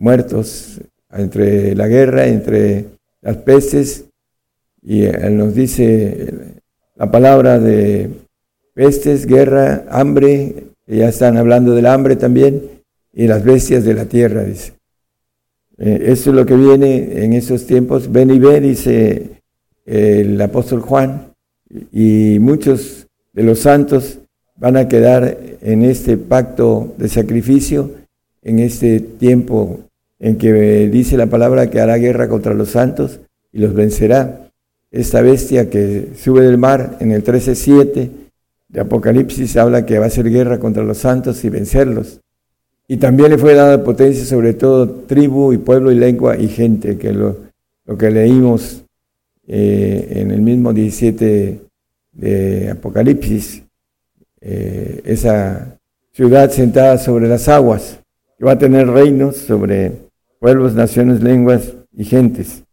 muertos 0.00 0.80
entre 1.12 1.76
la 1.76 1.86
guerra, 1.86 2.26
entre 2.26 2.86
las 3.20 3.36
pestes, 3.36 4.06
y 4.82 5.02
nos 5.30 5.54
dice 5.54 6.32
la 6.96 7.10
palabra 7.10 7.58
de 7.58 8.10
pestes, 8.74 9.26
guerra, 9.26 9.84
hambre, 9.90 10.64
ya 10.86 11.10
están 11.10 11.36
hablando 11.36 11.74
del 11.74 11.86
hambre 11.86 12.16
también, 12.16 12.62
y 13.12 13.26
las 13.26 13.44
bestias 13.44 13.84
de 13.84 13.94
la 13.94 14.06
tierra, 14.06 14.42
dice. 14.42 14.72
Eh, 15.76 16.04
eso 16.06 16.30
es 16.30 16.36
lo 16.36 16.46
que 16.46 16.56
viene 16.56 17.24
en 17.24 17.32
esos 17.32 17.66
tiempos. 17.66 18.10
Ven 18.10 18.30
y 18.30 18.38
ve, 18.38 18.60
dice 18.60 19.40
el 19.84 20.40
apóstol 20.40 20.80
Juan, 20.80 21.32
y 21.92 22.38
muchos 22.40 23.06
de 23.32 23.42
los 23.42 23.60
santos 23.60 24.18
van 24.56 24.76
a 24.76 24.88
quedar 24.88 25.38
en 25.60 25.82
este 25.82 26.16
pacto 26.16 26.94
de 26.96 27.08
sacrificio, 27.08 27.90
en 28.42 28.60
este 28.60 29.00
tiempo 29.00 29.89
en 30.20 30.36
que 30.36 30.88
dice 30.88 31.16
la 31.16 31.26
palabra 31.26 31.70
que 31.70 31.80
hará 31.80 31.96
guerra 31.96 32.28
contra 32.28 32.54
los 32.54 32.70
santos 32.70 33.20
y 33.52 33.58
los 33.58 33.74
vencerá. 33.74 34.50
Esta 34.90 35.22
bestia 35.22 35.70
que 35.70 36.10
sube 36.16 36.42
del 36.42 36.58
mar 36.58 36.98
en 37.00 37.10
el 37.10 37.24
13.7 37.24 38.10
de 38.68 38.80
Apocalipsis 38.80 39.56
habla 39.56 39.86
que 39.86 39.98
va 39.98 40.04
a 40.04 40.08
hacer 40.08 40.30
guerra 40.30 40.60
contra 40.60 40.84
los 40.84 40.98
santos 40.98 41.42
y 41.44 41.48
vencerlos. 41.48 42.20
Y 42.86 42.98
también 42.98 43.30
le 43.30 43.38
fue 43.38 43.54
dada 43.54 43.82
potencia 43.82 44.24
sobre 44.24 44.52
todo 44.52 44.88
tribu 44.88 45.52
y 45.52 45.58
pueblo 45.58 45.90
y 45.90 45.94
lengua 45.94 46.36
y 46.36 46.48
gente, 46.48 46.98
que 46.98 47.12
lo, 47.12 47.36
lo 47.86 47.96
que 47.96 48.10
leímos 48.10 48.82
eh, 49.46 50.08
en 50.16 50.30
el 50.32 50.42
mismo 50.42 50.72
17 50.72 51.60
de 52.12 52.70
Apocalipsis, 52.70 53.62
eh, 54.40 55.00
esa 55.04 55.78
ciudad 56.12 56.50
sentada 56.50 56.98
sobre 56.98 57.28
las 57.28 57.48
aguas, 57.48 58.00
que 58.36 58.44
va 58.44 58.52
a 58.52 58.58
tener 58.58 58.88
reinos 58.88 59.36
sobre 59.36 60.09
pueblos, 60.40 60.74
naciones, 60.74 61.22
lenguas 61.22 61.74
y 61.92 62.04
gentes. 62.04 62.64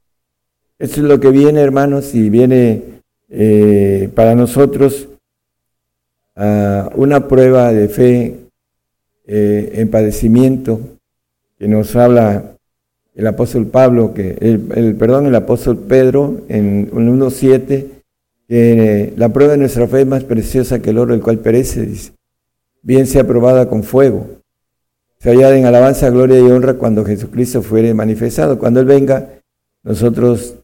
Esto 0.79 1.01
es 1.01 1.07
lo 1.07 1.19
que 1.19 1.29
viene, 1.29 1.59
hermanos, 1.59 2.15
y 2.15 2.29
viene 2.29 3.01
eh, 3.29 4.09
para 4.15 4.33
nosotros 4.33 5.09
una 6.95 7.27
prueba 7.27 7.73
de 7.73 7.89
fe 7.89 8.35
eh, 9.25 9.71
en 9.73 9.89
padecimiento 9.89 10.79
que 11.57 11.67
nos 11.67 11.95
habla 11.95 12.55
el 13.15 13.25
apóstol 13.25 13.65
Pablo, 13.65 14.13
que 14.13 14.37
el, 14.39 14.95
perdón, 14.95 15.25
el 15.25 15.33
apóstol 15.33 15.79
Pedro 15.79 16.41
en 16.47 16.91
1.7, 16.91 17.87
que 18.47 19.13
la 19.17 19.33
prueba 19.33 19.53
de 19.53 19.57
nuestra 19.57 19.87
fe 19.87 20.01
es 20.01 20.07
más 20.07 20.23
preciosa 20.23 20.79
que 20.79 20.91
el 20.91 20.99
oro, 20.99 21.15
el 21.15 21.21
cual 21.21 21.39
perece, 21.39 21.87
dice, 21.87 22.11
bien 22.83 23.07
sea 23.07 23.25
probada 23.25 23.67
con 23.67 23.81
fuego 23.81 24.37
se 25.35 25.57
en 25.57 25.65
alabanza, 25.65 26.09
gloria 26.09 26.39
y 26.39 26.43
honra 26.43 26.75
cuando 26.75 27.03
Jesucristo 27.03 27.61
fuere 27.61 27.93
manifestado. 27.93 28.57
Cuando 28.57 28.79
Él 28.79 28.85
venga, 28.85 29.29
nosotros 29.83 30.55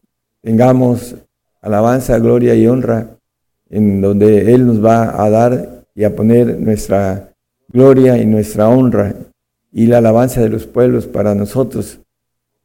tengamos 0.42 1.16
alabanza, 1.60 2.18
gloria 2.18 2.54
y 2.54 2.66
honra 2.66 3.08
en 3.70 4.00
donde 4.00 4.54
Él 4.54 4.66
nos 4.66 4.84
va 4.84 5.22
a 5.22 5.28
dar 5.30 5.84
y 5.94 6.04
a 6.04 6.14
poner 6.14 6.58
nuestra 6.58 7.30
gloria 7.68 8.16
y 8.18 8.26
nuestra 8.26 8.68
honra 8.68 9.14
y 9.72 9.86
la 9.86 9.98
alabanza 9.98 10.40
de 10.40 10.48
los 10.48 10.66
pueblos 10.66 11.06
para 11.06 11.34
nosotros, 11.34 11.98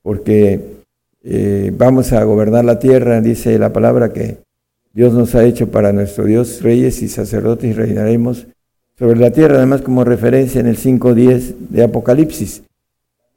porque 0.04 0.84
eh, 1.24 1.74
vamos 1.76 2.14
a 2.14 2.24
gobernar 2.24 2.64
la 2.64 2.80
tierra, 2.80 3.20
dice 3.20 3.58
la 3.58 3.74
palabra 3.74 4.14
que 4.14 4.38
Dios 4.94 5.14
nos 5.14 5.36
ha 5.36 5.44
hecho 5.44 5.70
para 5.70 5.92
nuestro 5.92 6.26
Dios, 6.26 6.62
reyes 6.62 7.02
y 7.02 7.08
sacerdotes 7.10 7.70
y 7.70 7.74
reinaremos 7.74 8.48
sobre 9.00 9.18
la 9.18 9.32
tierra, 9.32 9.56
además 9.56 9.82
como 9.82 10.04
referencia 10.04 10.60
en 10.60 10.68
el 10.68 10.78
5.10 10.78 11.56
de 11.70 11.84
Apocalipsis. 11.84 12.64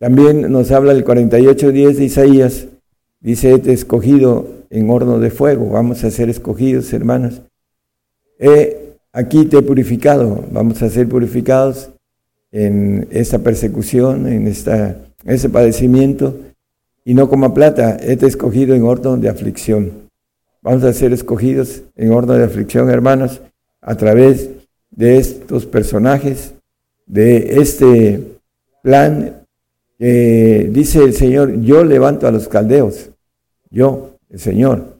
También 0.00 0.50
nos 0.50 0.72
habla 0.72 0.90
el 0.90 1.04
48.10 1.04 1.94
de 1.94 2.04
Isaías, 2.04 2.66
dice, 3.20 3.54
este 3.54 3.72
escogido 3.72 4.48
en 4.70 4.90
horno 4.90 5.20
de 5.20 5.30
fuego, 5.30 5.70
vamos 5.70 6.02
a 6.02 6.10
ser 6.10 6.28
escogidos, 6.28 6.92
hermanos. 6.92 7.42
aquí 9.12 9.44
te 9.44 9.58
he 9.58 9.62
purificado, 9.62 10.44
vamos 10.50 10.82
a 10.82 10.90
ser 10.90 11.08
purificados 11.08 11.90
en 12.50 13.06
esta 13.12 13.38
persecución, 13.38 14.26
en 14.26 14.48
esta, 14.48 14.96
ese 15.24 15.48
padecimiento, 15.48 16.34
y 17.04 17.14
no 17.14 17.28
como 17.28 17.54
plata, 17.54 17.96
este 17.96 18.26
escogido 18.26 18.74
en 18.74 18.82
orden 18.82 19.20
de 19.20 19.28
aflicción. 19.28 19.92
Vamos 20.60 20.82
a 20.82 20.92
ser 20.92 21.12
escogidos 21.12 21.82
en 21.94 22.12
orden 22.12 22.38
de 22.38 22.44
aflicción, 22.44 22.90
hermanos, 22.90 23.40
a 23.80 23.94
través 23.94 24.48
de 24.48 24.61
estos 24.96 25.66
personajes, 25.66 26.54
de 27.06 27.60
este 27.60 28.20
plan 28.82 29.44
que 29.98 30.68
dice 30.72 31.04
el 31.04 31.14
Señor, 31.14 31.60
yo 31.60 31.84
levanto 31.84 32.26
a 32.26 32.32
los 32.32 32.48
caldeos, 32.48 33.10
yo, 33.70 34.16
el 34.30 34.38
Señor. 34.40 34.98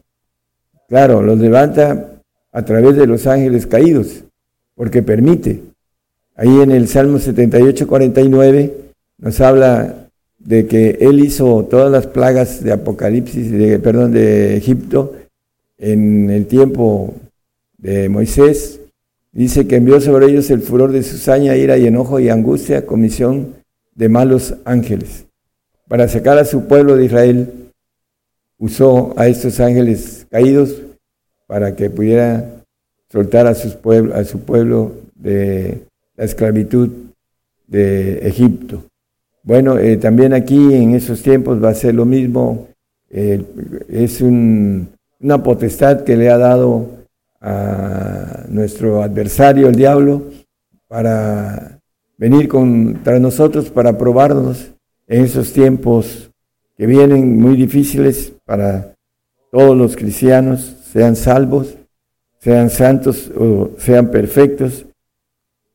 Claro, 0.87 1.21
los 1.21 1.39
levanta 1.39 2.21
a 2.51 2.65
través 2.65 2.95
de 2.95 3.07
los 3.07 3.25
ángeles 3.27 3.65
caídos, 3.67 4.23
porque 4.75 5.01
permite. 5.01 5.61
Ahí 6.35 6.61
en 6.61 6.71
el 6.71 6.87
Salmo 6.87 7.19
78, 7.19 7.87
49 7.87 8.73
nos 9.17 9.41
habla 9.41 10.07
de 10.39 10.67
que 10.67 10.97
Él 10.99 11.23
hizo 11.23 11.65
todas 11.65 11.91
las 11.91 12.07
plagas 12.07 12.63
de 12.63 12.73
Apocalipsis, 12.73 13.51
de, 13.51 13.79
perdón, 13.79 14.11
de 14.11 14.57
Egipto 14.57 15.13
en 15.77 16.29
el 16.29 16.45
tiempo 16.47 17.13
de 17.77 18.09
Moisés. 18.09 18.79
Dice 19.33 19.67
que 19.67 19.77
envió 19.77 19.99
sobre 19.99 20.27
ellos 20.27 20.51
el 20.51 20.61
furor 20.61 20.91
de 20.91 21.01
su 21.01 21.17
saña, 21.17 21.57
ira 21.57 21.77
y 21.79 21.87
enojo 21.87 22.19
y 22.19 22.29
angustia, 22.29 22.85
comisión 22.85 23.55
de 23.95 24.07
malos 24.07 24.55
ángeles. 24.63 25.25
Para 25.87 26.07
sacar 26.07 26.37
a 26.37 26.45
su 26.45 26.67
pueblo 26.67 26.95
de 26.95 27.05
Israel, 27.05 27.71
usó 28.59 29.13
a 29.17 29.27
estos 29.27 29.59
ángeles 29.59 30.27
caídos 30.29 30.81
para 31.47 31.75
que 31.75 31.89
pudiera 31.89 32.63
soltar 33.11 33.47
a, 33.47 33.55
sus 33.55 33.75
a 34.13 34.23
su 34.23 34.39
pueblo 34.41 34.93
de 35.15 35.81
la 36.15 36.25
esclavitud 36.25 36.89
de 37.67 38.27
Egipto. 38.27 38.83
Bueno, 39.41 39.79
eh, 39.79 39.97
también 39.97 40.33
aquí 40.33 40.73
en 40.73 40.93
esos 40.93 41.23
tiempos 41.23 41.61
va 41.61 41.69
a 41.69 41.75
ser 41.75 41.95
lo 41.95 42.05
mismo. 42.05 42.67
Eh, 43.09 43.43
es 43.89 44.21
una 44.21 45.43
potestad 45.43 46.03
que 46.03 46.15
le 46.15 46.29
ha 46.29 46.37
dado 46.37 47.02
a 47.43 48.45
nuestro 48.47 49.03
adversario, 49.03 49.67
el 49.67 49.75
diablo, 49.75 50.23
para 50.87 51.79
venir 52.17 52.47
contra 52.47 53.19
nosotros, 53.19 53.69
para 53.69 53.97
probarnos 53.97 54.71
en 55.07 55.25
esos 55.25 55.51
tiempos 55.51 56.31
que 56.77 56.87
vienen 56.87 57.37
muy 57.37 57.57
difíciles 57.57 58.31
para 58.45 58.95
todos 59.51 59.77
los 59.77 59.97
cristianos, 59.97 60.77
sean 60.91 61.17
salvos, 61.17 61.75
sean 62.39 62.69
santos 62.69 63.29
o 63.37 63.71
sean 63.77 64.09
perfectos. 64.09 64.85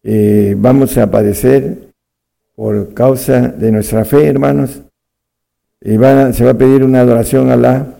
Eh, 0.02 0.54
vamos 0.56 0.96
a 0.96 1.10
padecer 1.10 1.92
por 2.56 2.94
causa 2.94 3.48
de 3.48 3.70
nuestra 3.70 4.04
fe, 4.06 4.26
hermanos. 4.26 4.80
Y 5.80 5.90
se 5.90 6.44
va 6.44 6.50
a 6.50 6.58
pedir 6.58 6.82
una 6.82 7.00
adoración 7.00 7.50
a 7.50 7.54
Alá. 7.54 7.98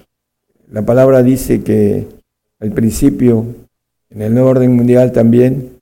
La 0.70 0.82
palabra 0.82 1.22
dice 1.22 1.62
que 1.62 2.17
al 2.60 2.72
principio, 2.72 3.46
en 4.10 4.22
el 4.22 4.34
nuevo 4.34 4.50
orden 4.50 4.74
mundial 4.74 5.12
también, 5.12 5.78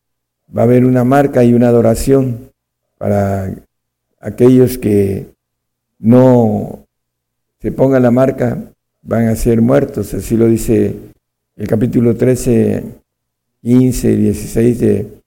va 0.57 0.63
a 0.63 0.65
haber 0.65 0.85
una 0.85 1.05
marca 1.05 1.45
y 1.45 1.55
una 1.55 1.69
adoración 1.69 2.51
para 2.99 3.55
aquellos 4.21 4.79
que 4.79 5.27
no 5.99 6.87
se 7.61 7.73
pongan 7.73 8.03
la 8.03 8.11
marca, 8.11 8.59
van 9.03 9.29
a 9.29 9.37
ser 9.37 9.61
muertos. 9.61 10.13
Así 10.15 10.37
lo 10.37 10.47
dice 10.47 10.95
el 11.57 11.67
capítulo 11.67 12.17
13, 12.17 12.85
15, 13.63 14.17
16 14.17 14.81
de, 14.81 15.23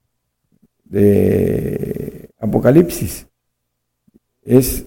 de 0.86 2.30
Apocalipsis. 2.40 3.26
Es, 4.44 4.86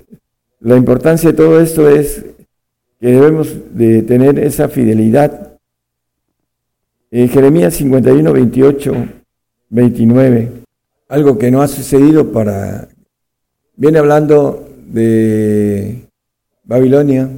la 0.60 0.76
importancia 0.76 1.30
de 1.30 1.36
todo 1.36 1.60
esto 1.60 1.88
es 1.88 2.24
que 3.00 3.08
debemos 3.08 3.76
de 3.76 4.02
tener 4.02 4.38
esa 4.38 4.68
fidelidad. 4.68 5.51
En 7.14 7.28
Jeremías 7.28 7.74
51, 7.74 8.32
28, 8.32 8.92
29, 9.68 10.48
algo 11.08 11.36
que 11.36 11.50
no 11.50 11.60
ha 11.60 11.68
sucedido 11.68 12.32
para... 12.32 12.88
Viene 13.76 13.98
hablando 13.98 14.66
de 14.86 16.08
Babilonia, 16.64 17.28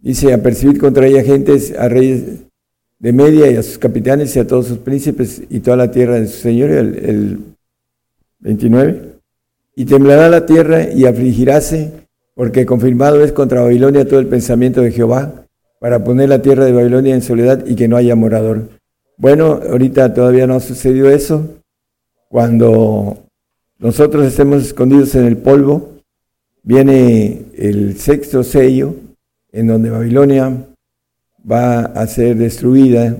dice, 0.00 0.34
a 0.34 0.42
percibir 0.42 0.80
contra 0.80 1.06
ella 1.06 1.22
gentes, 1.22 1.72
a 1.78 1.88
reyes 1.88 2.24
de 2.98 3.12
Media 3.12 3.48
y 3.52 3.54
a 3.54 3.62
sus 3.62 3.78
capitanes 3.78 4.34
y 4.34 4.40
a 4.40 4.48
todos 4.48 4.66
sus 4.66 4.78
príncipes 4.78 5.42
y 5.48 5.60
toda 5.60 5.76
la 5.76 5.92
tierra 5.92 6.18
de 6.18 6.26
su 6.26 6.40
señor, 6.40 6.70
el, 6.70 6.98
el 6.98 7.38
29. 8.40 9.12
Y 9.76 9.84
temblará 9.84 10.28
la 10.28 10.44
tierra 10.44 10.90
y 10.92 11.06
afligiráse, 11.06 11.92
porque 12.34 12.66
confirmado 12.66 13.22
es 13.22 13.30
contra 13.30 13.62
Babilonia 13.62 14.08
todo 14.08 14.18
el 14.18 14.26
pensamiento 14.26 14.80
de 14.80 14.90
Jehová, 14.90 15.46
para 15.78 16.02
poner 16.02 16.30
la 16.30 16.42
tierra 16.42 16.64
de 16.64 16.72
Babilonia 16.72 17.14
en 17.14 17.22
soledad 17.22 17.64
y 17.64 17.76
que 17.76 17.86
no 17.86 17.96
haya 17.96 18.16
morador. 18.16 18.82
Bueno, 19.16 19.60
ahorita 19.70 20.12
todavía 20.12 20.46
no 20.46 20.54
ha 20.54 20.60
sucedido 20.60 21.08
eso. 21.08 21.60
Cuando 22.28 23.18
nosotros 23.78 24.26
estemos 24.26 24.62
escondidos 24.64 25.14
en 25.14 25.26
el 25.26 25.36
polvo, 25.36 25.92
viene 26.64 27.42
el 27.56 27.96
sexto 27.96 28.42
sello, 28.42 28.94
en 29.52 29.68
donde 29.68 29.90
Babilonia 29.90 30.66
va 31.48 31.80
a 31.80 32.06
ser 32.08 32.36
destruida 32.36 33.16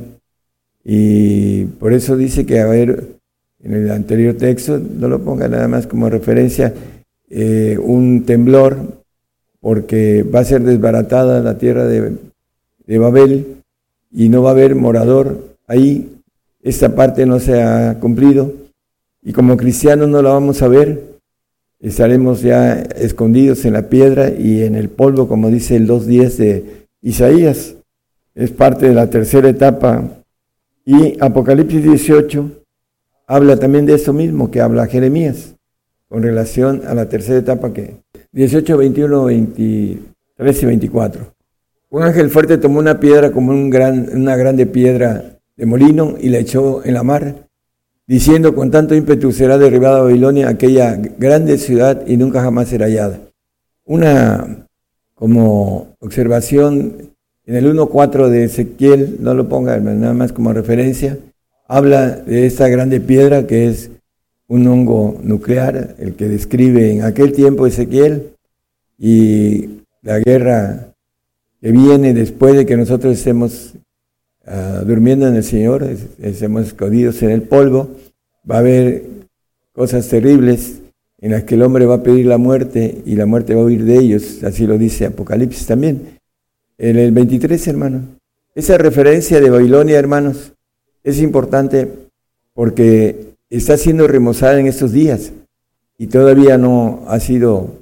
y 0.83 1.65
por 1.65 1.93
eso 1.93 2.17
dice 2.17 2.45
que 2.45 2.61
a 2.61 2.67
ver 2.67 3.15
en 3.63 3.73
el 3.73 3.91
anterior 3.91 4.35
texto, 4.35 4.79
no 4.79 5.09
lo 5.09 5.21
ponga 5.21 5.49
nada 5.49 5.69
más 5.69 5.87
como 5.87 6.11
referencia, 6.11 6.75
eh, 7.31 7.79
un 7.81 8.25
temblor, 8.27 8.77
porque 9.61 10.23
va 10.23 10.41
a 10.41 10.45
ser 10.45 10.63
desbaratada 10.63 11.41
la 11.41 11.57
tierra 11.57 11.87
de 11.87 12.99
Babel 12.99 13.63
y 14.13 14.29
no 14.29 14.43
va 14.43 14.51
a 14.51 14.53
haber 14.53 14.75
morador 14.75 15.54
ahí. 15.67 16.11
Esta 16.63 16.95
parte 16.95 17.27
no 17.27 17.41
se 17.41 17.63
ha 17.63 17.99
cumplido 18.01 18.53
y 19.23 19.33
como 19.33 19.57
cristianos 19.57 20.09
no 20.09 20.23
la 20.23 20.31
vamos 20.31 20.63
a 20.63 20.69
ver. 20.69 21.15
Estaremos 21.81 22.41
ya 22.41 22.75
escondidos 22.75 23.65
en 23.65 23.75
la 23.75 23.89
piedra 23.89 24.31
y 24.31 24.63
en 24.63 24.75
el 24.75 24.89
polvo, 24.89 25.29
como 25.29 25.51
dice 25.51 25.77
el 25.77 25.87
2.10 25.87 26.37
de 26.37 26.87
Isaías. 27.03 27.75
Es 28.35 28.51
parte 28.51 28.89
de 28.89 28.95
la 28.95 29.11
tercera 29.11 29.49
etapa. 29.49 30.03
Y 30.87 31.17
Apocalipsis 31.21 31.83
18 31.83 32.51
habla 33.27 33.59
también 33.59 33.87
de 33.87 33.95
eso 33.95 34.13
mismo 34.13 34.51
que 34.51 34.61
habla 34.61 34.87
Jeremías 34.87 35.55
con 36.09 36.23
relación 36.23 36.83
a 36.87 36.95
la 36.95 37.09
tercera 37.09 37.39
etapa 37.39 37.73
que 37.73 37.97
18, 38.33 38.77
21, 38.77 39.25
23 39.25 40.63
y 40.63 40.67
24. 40.67 41.35
Un 41.91 42.03
ángel 42.03 42.31
fuerte 42.31 42.59
tomó 42.59 42.79
una 42.79 43.01
piedra 43.01 43.31
como 43.31 43.53
un 43.53 43.71
gran, 43.71 44.09
una 44.13 44.37
grande 44.37 44.67
piedra 44.67 45.34
de 45.57 45.67
molino 45.67 46.17
y 46.21 46.29
la 46.29 46.39
echó 46.39 46.85
en 46.85 46.95
la 46.95 47.03
mar, 47.03 47.49
diciendo 48.07 48.55
con 48.55 48.71
tanto 48.71 48.95
ímpetu 48.95 49.33
será 49.33 49.59
derribada 49.59 50.03
Babilonia, 50.03 50.49
aquella 50.49 50.97
grande 50.97 51.59
ciudad, 51.59 52.07
y 52.07 52.17
nunca 52.17 52.43
jamás 52.43 52.69
será 52.69 52.87
hallada. 52.87 53.21
Una 53.85 54.67
como 55.15 55.95
observación 56.01 57.13
en 57.47 57.57
el 57.57 57.67
1.4 57.67 58.29
de 58.29 58.45
Ezequiel, 58.45 59.19
no 59.21 59.35
lo 59.35 59.49
ponga 59.49 59.79
nada 59.79 60.15
más 60.15 60.33
como 60.33 60.53
referencia, 60.53 61.19
habla 61.69 62.11
de 62.11 62.47
esta 62.47 62.69
grande 62.69 63.01
piedra 63.01 63.47
que 63.47 63.69
es 63.69 63.91
un 64.49 64.67
hongo 64.67 65.19
nuclear, 65.23 65.95
el 65.99 66.15
que 66.15 66.29
describe 66.29 66.93
en 66.93 67.03
aquel 67.03 67.33
tiempo 67.33 67.67
Ezequiel, 67.67 68.35
y 68.99 69.81
la 70.03 70.19
guerra 70.19 70.95
que 71.61 71.73
viene 71.73 72.13
después 72.15 72.55
de 72.55 72.67
que 72.67 72.77
nosotros 72.77 73.15
estemos 73.15 73.75
ah, 74.47 74.83
durmiendo 74.87 75.27
en 75.27 75.37
el 75.37 75.45
Señor, 75.45 75.89
estemos 76.21 76.67
escondidos 76.67 77.23
en 77.23 77.31
el 77.31 77.43
polvo, 77.43 77.91
va 78.51 78.57
a 78.57 78.59
haber 78.61 79.05
cosas 79.73 80.09
terribles 80.09 80.81
en 81.21 81.33
las 81.33 81.45
que 81.45 81.55
el 81.55 81.63
hombre 81.63 81.87
va 81.87 81.97
a 81.97 82.03
pedir 82.03 82.27
la 82.27 82.39
muerte 82.39 83.03
y 83.07 83.17
la 83.17 83.27
muerte 83.27 83.55
va 83.55 83.63
a 83.63 83.65
huir 83.65 83.85
de 83.85 83.97
ellos, 83.97 84.45
así 84.45 84.67
lo 84.67 84.77
dice 84.77 85.07
Apocalipsis 85.07 85.67
también. 85.67 86.19
En 86.77 86.99
el 86.99 87.13
23, 87.13 87.67
hermano. 87.69 88.03
Esa 88.55 88.79
referencia 88.79 89.41
de 89.41 89.51
Babilonia, 89.51 89.99
hermanos, 89.99 90.53
es 91.03 91.21
importante 91.21 91.89
porque 92.53 93.35
está 93.51 93.77
siendo 93.77 94.07
remozada 94.07 94.61
en 94.61 94.67
estos 94.67 94.93
días 94.93 95.33
y 95.99 96.07
todavía 96.09 96.59
no 96.59 97.05
ha 97.07 97.21
sido 97.21 97.79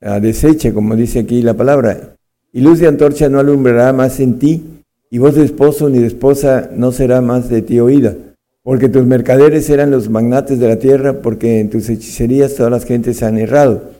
ah, 0.00 0.20
deshecha, 0.20 0.72
como 0.72 0.96
dice 0.96 1.20
aquí 1.20 1.42
la 1.42 1.54
palabra. 1.54 2.16
Y 2.52 2.60
luz 2.60 2.78
de 2.78 2.88
antorcha 2.88 3.28
no 3.28 3.38
alumbrará 3.38 3.92
más 3.92 4.20
en 4.20 4.38
ti, 4.38 4.81
y 5.12 5.18
voz 5.18 5.34
de 5.34 5.44
esposo 5.44 5.90
ni 5.90 5.98
de 5.98 6.06
esposa 6.06 6.70
no 6.74 6.90
será 6.90 7.20
más 7.20 7.50
de 7.50 7.60
ti 7.60 7.78
oída, 7.80 8.16
porque 8.62 8.88
tus 8.88 9.04
mercaderes 9.04 9.68
eran 9.68 9.90
los 9.90 10.08
magnates 10.08 10.58
de 10.58 10.66
la 10.66 10.78
tierra, 10.78 11.20
porque 11.20 11.60
en 11.60 11.68
tus 11.68 11.90
hechicerías 11.90 12.54
todas 12.54 12.72
las 12.72 12.86
gentes 12.86 13.22
han 13.22 13.36
errado. 13.36 13.90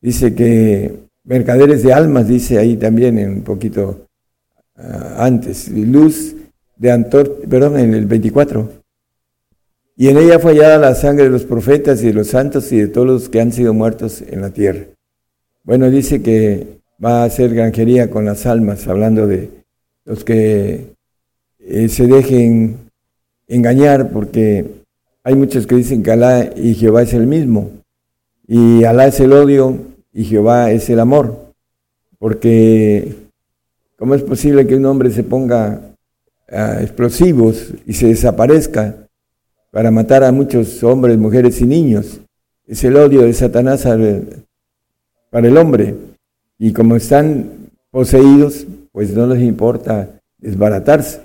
Dice 0.00 0.36
que 0.36 0.94
mercaderes 1.24 1.82
de 1.82 1.92
almas, 1.92 2.28
dice 2.28 2.58
ahí 2.58 2.76
también 2.76 3.18
un 3.18 3.42
poquito 3.42 4.06
uh, 4.78 4.82
antes. 5.18 5.68
Luz 5.70 6.36
de 6.76 6.92
Antor, 6.92 7.40
perdón, 7.50 7.76
en 7.80 7.92
el 7.92 8.06
24. 8.06 8.70
y 9.96 10.06
en 10.06 10.18
ella 10.18 10.38
fue 10.38 10.52
hallada 10.52 10.78
la 10.78 10.94
sangre 10.94 11.24
de 11.24 11.30
los 11.30 11.42
profetas 11.42 12.00
y 12.04 12.06
de 12.06 12.12
los 12.12 12.28
santos 12.28 12.70
y 12.70 12.78
de 12.78 12.86
todos 12.86 13.08
los 13.08 13.28
que 13.28 13.40
han 13.40 13.50
sido 13.50 13.74
muertos 13.74 14.22
en 14.22 14.40
la 14.40 14.50
tierra. 14.50 14.84
Bueno, 15.64 15.90
dice 15.90 16.22
que 16.22 16.78
va 17.04 17.22
a 17.22 17.24
hacer 17.24 17.52
granjería 17.52 18.08
con 18.08 18.24
las 18.24 18.46
almas, 18.46 18.86
hablando 18.86 19.26
de 19.26 19.63
los 20.04 20.24
que 20.24 20.94
eh, 21.58 21.88
se 21.88 22.06
dejen 22.06 22.90
engañar, 23.46 24.10
porque 24.10 24.66
hay 25.22 25.34
muchos 25.34 25.66
que 25.66 25.76
dicen 25.76 26.02
que 26.02 26.10
Alá 26.10 26.50
y 26.56 26.74
Jehová 26.74 27.02
es 27.02 27.14
el 27.14 27.26
mismo, 27.26 27.70
y 28.46 28.84
Alá 28.84 29.06
es 29.06 29.20
el 29.20 29.32
odio 29.32 29.78
y 30.12 30.24
Jehová 30.24 30.70
es 30.70 30.88
el 30.90 31.00
amor, 31.00 31.52
porque 32.18 33.14
¿cómo 33.96 34.14
es 34.14 34.22
posible 34.22 34.66
que 34.66 34.76
un 34.76 34.86
hombre 34.86 35.10
se 35.10 35.24
ponga 35.24 35.94
a 36.50 36.82
explosivos 36.82 37.72
y 37.86 37.94
se 37.94 38.08
desaparezca 38.08 39.04
para 39.70 39.90
matar 39.90 40.22
a 40.22 40.30
muchos 40.30 40.82
hombres, 40.84 41.18
mujeres 41.18 41.60
y 41.60 41.64
niños. 41.64 42.20
Es 42.66 42.84
el 42.84 42.96
odio 42.96 43.22
de 43.22 43.32
Satanás 43.32 43.86
para 45.30 45.48
el 45.48 45.56
hombre. 45.56 45.96
Y 46.58 46.72
como 46.72 46.94
están 46.94 47.63
poseídos, 47.94 48.66
pues 48.90 49.14
no 49.14 49.24
les 49.28 49.40
importa 49.40 50.10
desbaratarse. 50.38 51.20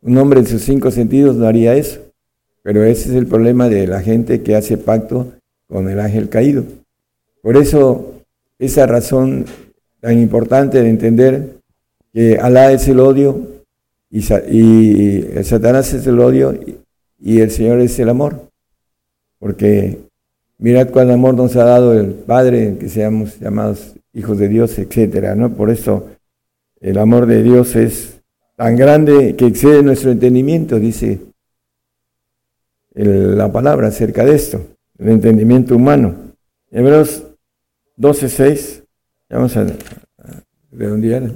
Un 0.00 0.16
hombre 0.16 0.40
en 0.40 0.46
sus 0.46 0.62
cinco 0.62 0.90
sentidos 0.90 1.36
no 1.36 1.46
haría 1.46 1.74
eso. 1.74 2.00
Pero 2.62 2.82
ese 2.82 3.10
es 3.10 3.14
el 3.14 3.26
problema 3.26 3.68
de 3.68 3.86
la 3.86 4.00
gente 4.00 4.40
que 4.42 4.56
hace 4.56 4.78
pacto 4.78 5.34
con 5.68 5.90
el 5.90 6.00
ángel 6.00 6.30
caído. 6.30 6.64
Por 7.42 7.58
eso, 7.58 8.14
esa 8.58 8.86
razón 8.86 9.44
tan 10.00 10.18
importante 10.18 10.82
de 10.82 10.88
entender 10.88 11.56
que 12.14 12.38
Alá 12.38 12.72
es 12.72 12.88
el 12.88 13.00
odio 13.00 13.46
y, 14.10 14.20
y 14.20 15.44
Satanás 15.44 15.92
es 15.92 16.06
el 16.06 16.18
odio 16.20 16.58
y 17.20 17.40
el 17.40 17.50
Señor 17.50 17.80
es 17.80 17.98
el 17.98 18.08
amor. 18.08 18.48
Porque 19.38 19.98
mirad 20.56 20.88
cuál 20.88 21.10
amor 21.10 21.34
nos 21.34 21.54
ha 21.56 21.64
dado 21.64 21.92
el 21.92 22.14
Padre, 22.14 22.78
que 22.80 22.88
seamos 22.88 23.38
llamados 23.38 23.92
hijos 24.14 24.38
de 24.38 24.48
Dios, 24.48 24.78
etcétera, 24.78 25.34
¿no? 25.34 25.50
Por 25.50 25.68
eso 25.70 26.13
el 26.80 26.98
amor 26.98 27.26
de 27.26 27.42
Dios 27.42 27.76
es 27.76 28.20
tan 28.56 28.76
grande 28.76 29.34
que 29.36 29.46
excede 29.46 29.82
nuestro 29.82 30.10
entendimiento, 30.10 30.78
dice 30.78 31.20
la 32.94 33.50
palabra 33.50 33.88
acerca 33.88 34.24
de 34.24 34.36
esto, 34.36 34.64
el 34.98 35.08
entendimiento 35.08 35.74
humano. 35.74 36.14
Hebreos 36.70 37.24
12:6, 37.96 38.84
vamos 39.30 39.56
a, 39.56 39.66
redondear. 40.72 41.30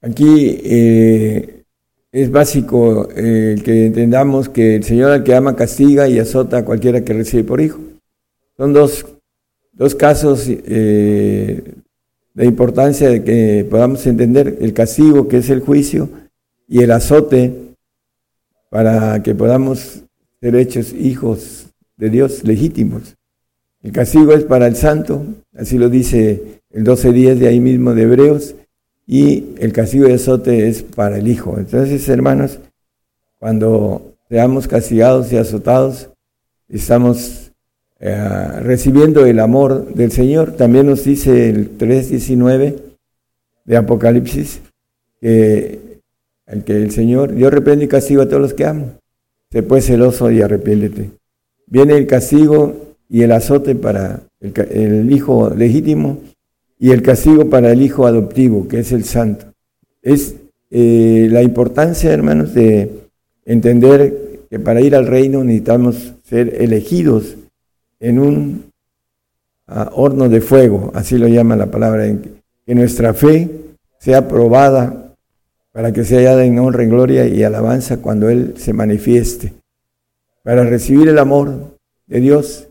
Aquí 0.00 0.60
eh, 0.62 1.64
es 2.12 2.30
básico 2.30 3.08
eh, 3.16 3.56
que 3.64 3.86
entendamos 3.86 4.48
que 4.48 4.76
el 4.76 4.84
Señor 4.84 5.10
al 5.10 5.24
que 5.24 5.34
ama 5.34 5.56
castiga 5.56 6.08
y 6.08 6.18
azota 6.18 6.58
a 6.58 6.64
cualquiera 6.64 7.04
que 7.04 7.12
recibe 7.12 7.44
por 7.44 7.60
hijo. 7.60 7.80
Son 8.56 8.72
dos, 8.72 9.04
casos 9.98 10.46
eh, 10.48 11.62
de 12.36 12.44
importancia 12.44 13.08
de 13.08 13.24
que 13.24 13.66
podamos 13.68 14.06
entender 14.06 14.58
el 14.60 14.74
castigo, 14.74 15.26
que 15.26 15.38
es 15.38 15.48
el 15.48 15.60
juicio, 15.60 16.10
y 16.68 16.82
el 16.82 16.90
azote, 16.90 17.74
para 18.68 19.22
que 19.22 19.34
podamos 19.34 20.02
ser 20.42 20.54
hechos 20.54 20.92
hijos 20.92 21.68
de 21.96 22.10
Dios 22.10 22.44
legítimos. 22.44 23.16
El 23.82 23.92
castigo 23.92 24.34
es 24.34 24.44
para 24.44 24.66
el 24.66 24.76
santo, 24.76 25.24
así 25.56 25.78
lo 25.78 25.88
dice 25.88 26.60
el 26.70 26.84
12.10 26.84 27.36
de 27.36 27.48
ahí 27.48 27.58
mismo 27.58 27.94
de 27.94 28.02
Hebreos, 28.02 28.54
y 29.06 29.54
el 29.58 29.72
castigo 29.72 30.06
de 30.06 30.14
azote 30.14 30.68
es 30.68 30.82
para 30.82 31.16
el 31.16 31.28
Hijo. 31.28 31.56
Entonces, 31.58 32.06
hermanos, 32.06 32.58
cuando 33.38 34.14
seamos 34.28 34.68
castigados 34.68 35.32
y 35.32 35.38
azotados, 35.38 36.10
estamos 36.68 37.45
eh, 37.98 38.60
recibiendo 38.62 39.24
el 39.26 39.40
amor 39.40 39.94
del 39.94 40.12
Señor. 40.12 40.52
También 40.52 40.86
nos 40.86 41.04
dice 41.04 41.48
el 41.48 41.78
3.19 41.78 42.76
de 43.64 43.76
Apocalipsis 43.76 44.60
que 45.20 46.00
el, 46.46 46.64
que 46.64 46.76
el 46.76 46.90
Señor, 46.90 47.34
yo 47.34 47.50
reprendo 47.50 47.84
y 47.84 47.88
castigo 47.88 48.22
a 48.22 48.26
todos 48.26 48.42
los 48.42 48.54
que 48.54 48.66
amo. 48.66 48.92
Se 49.50 49.62
puede 49.62 49.82
celoso 49.82 50.30
y 50.30 50.42
arrepiéntete. 50.42 51.10
Viene 51.66 51.96
el 51.96 52.06
castigo 52.06 52.94
y 53.08 53.22
el 53.22 53.32
azote 53.32 53.74
para 53.74 54.22
el 54.40 55.10
Hijo 55.12 55.50
legítimo 55.50 56.20
y 56.78 56.90
el 56.90 57.02
castigo 57.02 57.48
para 57.48 57.72
el 57.72 57.82
hijo 57.82 58.06
adoptivo, 58.06 58.68
que 58.68 58.80
es 58.80 58.92
el 58.92 59.04
santo. 59.04 59.46
Es 60.02 60.36
eh, 60.70 61.28
la 61.30 61.42
importancia, 61.42 62.12
hermanos, 62.12 62.54
de 62.54 62.90
entender 63.44 64.40
que 64.50 64.58
para 64.58 64.80
ir 64.80 64.94
al 64.94 65.06
reino 65.06 65.42
necesitamos 65.42 66.14
ser 66.24 66.60
elegidos 66.60 67.36
en 68.00 68.18
un 68.18 68.72
ah, 69.66 69.90
horno 69.94 70.28
de 70.28 70.40
fuego, 70.40 70.90
así 70.94 71.18
lo 71.18 71.28
llama 71.28 71.56
la 71.56 71.70
palabra, 71.70 72.06
que 72.66 72.74
nuestra 72.74 73.14
fe 73.14 73.50
sea 73.98 74.28
probada 74.28 75.14
para 75.72 75.92
que 75.92 76.04
sea 76.04 76.18
hallada 76.18 76.44
en 76.44 76.58
honra, 76.58 76.82
en 76.82 76.90
gloria 76.90 77.26
y 77.26 77.42
alabanza 77.42 77.98
cuando 77.98 78.28
Él 78.28 78.54
se 78.56 78.72
manifieste, 78.72 79.52
para 80.42 80.64
recibir 80.64 81.08
el 81.08 81.18
amor 81.18 81.76
de 82.06 82.20
Dios 82.20 82.68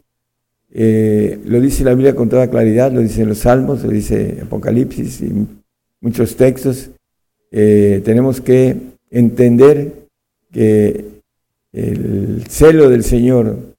eh, 0.78 1.40
lo 1.46 1.62
dice 1.62 1.86
la 1.86 1.94
Biblia 1.94 2.16
con 2.16 2.28
toda 2.28 2.50
claridad, 2.50 2.92
lo 2.92 3.00
dice 3.00 3.26
los 3.26 3.38
Salmos, 3.38 3.82
lo 3.82 3.92
dice 3.92 4.40
Apocalipsis 4.42 5.22
y 5.22 5.48
muchos 6.02 6.36
textos. 6.36 6.90
Eh, 7.50 8.02
tenemos 8.04 8.42
que 8.42 8.76
entender 9.10 9.94
que 10.52 11.06
el 11.72 12.44
celo 12.50 12.90
del 12.90 13.06
Señor, 13.06 13.75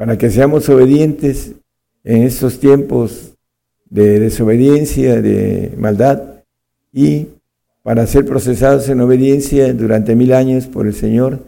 para 0.00 0.16
que 0.16 0.30
seamos 0.30 0.66
obedientes 0.70 1.52
en 2.04 2.22
estos 2.22 2.58
tiempos 2.58 3.34
de 3.84 4.18
desobediencia, 4.18 5.20
de 5.20 5.74
maldad, 5.76 6.22
y 6.90 7.26
para 7.82 8.06
ser 8.06 8.24
procesados 8.24 8.88
en 8.88 9.02
obediencia 9.02 9.74
durante 9.74 10.16
mil 10.16 10.32
años 10.32 10.68
por 10.68 10.86
el 10.86 10.94
Señor, 10.94 11.40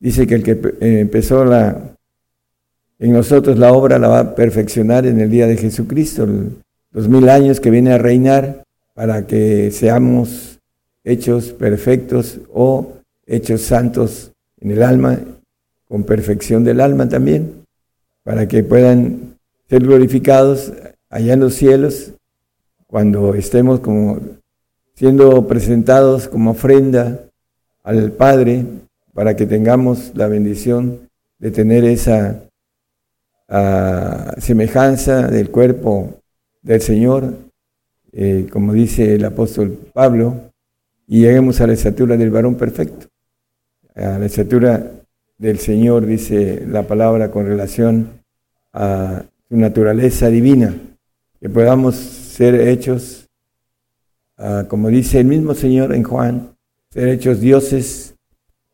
dice 0.00 0.26
que 0.26 0.34
el 0.34 0.42
que 0.42 0.50
eh, 0.50 0.98
empezó 0.98 1.44
la 1.44 1.94
en 2.98 3.12
nosotros 3.12 3.56
la 3.56 3.72
obra 3.72 4.00
la 4.00 4.08
va 4.08 4.18
a 4.18 4.34
perfeccionar 4.34 5.06
en 5.06 5.20
el 5.20 5.30
día 5.30 5.46
de 5.46 5.56
Jesucristo, 5.56 6.26
los 6.90 7.08
mil 7.08 7.28
años 7.28 7.60
que 7.60 7.70
viene 7.70 7.92
a 7.92 7.98
reinar 7.98 8.64
para 8.94 9.28
que 9.28 9.70
seamos 9.70 10.58
hechos 11.04 11.52
perfectos 11.52 12.40
o 12.52 12.94
hechos 13.26 13.60
santos 13.60 14.32
en 14.58 14.72
el 14.72 14.82
alma, 14.82 15.20
con 15.86 16.02
perfección 16.02 16.64
del 16.64 16.80
alma 16.80 17.08
también, 17.08 17.61
para 18.22 18.46
que 18.48 18.62
puedan 18.62 19.36
ser 19.68 19.82
glorificados 19.82 20.72
allá 21.10 21.34
en 21.34 21.40
los 21.40 21.54
cielos 21.54 22.12
cuando 22.86 23.34
estemos 23.34 23.80
como 23.80 24.20
siendo 24.94 25.46
presentados 25.46 26.28
como 26.28 26.52
ofrenda 26.52 27.20
al 27.82 28.12
Padre 28.12 28.64
para 29.14 29.34
que 29.34 29.46
tengamos 29.46 30.12
la 30.14 30.28
bendición 30.28 31.08
de 31.38 31.50
tener 31.50 31.84
esa 31.84 32.42
a 33.48 34.34
semejanza 34.38 35.28
del 35.28 35.50
cuerpo 35.50 36.14
del 36.62 36.80
Señor, 36.80 37.34
eh, 38.12 38.46
como 38.50 38.72
dice 38.72 39.16
el 39.16 39.24
apóstol 39.26 39.78
Pablo, 39.92 40.52
y 41.06 41.20
lleguemos 41.20 41.60
a 41.60 41.66
la 41.66 41.74
estatura 41.74 42.16
del 42.16 42.30
varón 42.30 42.54
perfecto, 42.54 43.08
a 43.94 44.18
la 44.18 44.24
estatura 44.24 44.90
del 45.42 45.58
Señor, 45.58 46.06
dice 46.06 46.62
la 46.68 46.86
palabra 46.86 47.32
con 47.32 47.46
relación 47.46 48.10
a 48.72 49.24
su 49.48 49.56
naturaleza 49.56 50.28
divina, 50.28 50.72
que 51.40 51.48
podamos 51.48 51.96
ser 51.96 52.54
hechos, 52.54 53.28
ah, 54.38 54.66
como 54.68 54.88
dice 54.88 55.18
el 55.18 55.26
mismo 55.26 55.54
Señor 55.54 55.96
en 55.96 56.04
Juan, 56.04 56.54
ser 56.90 57.08
hechos 57.08 57.40
dioses 57.40 58.14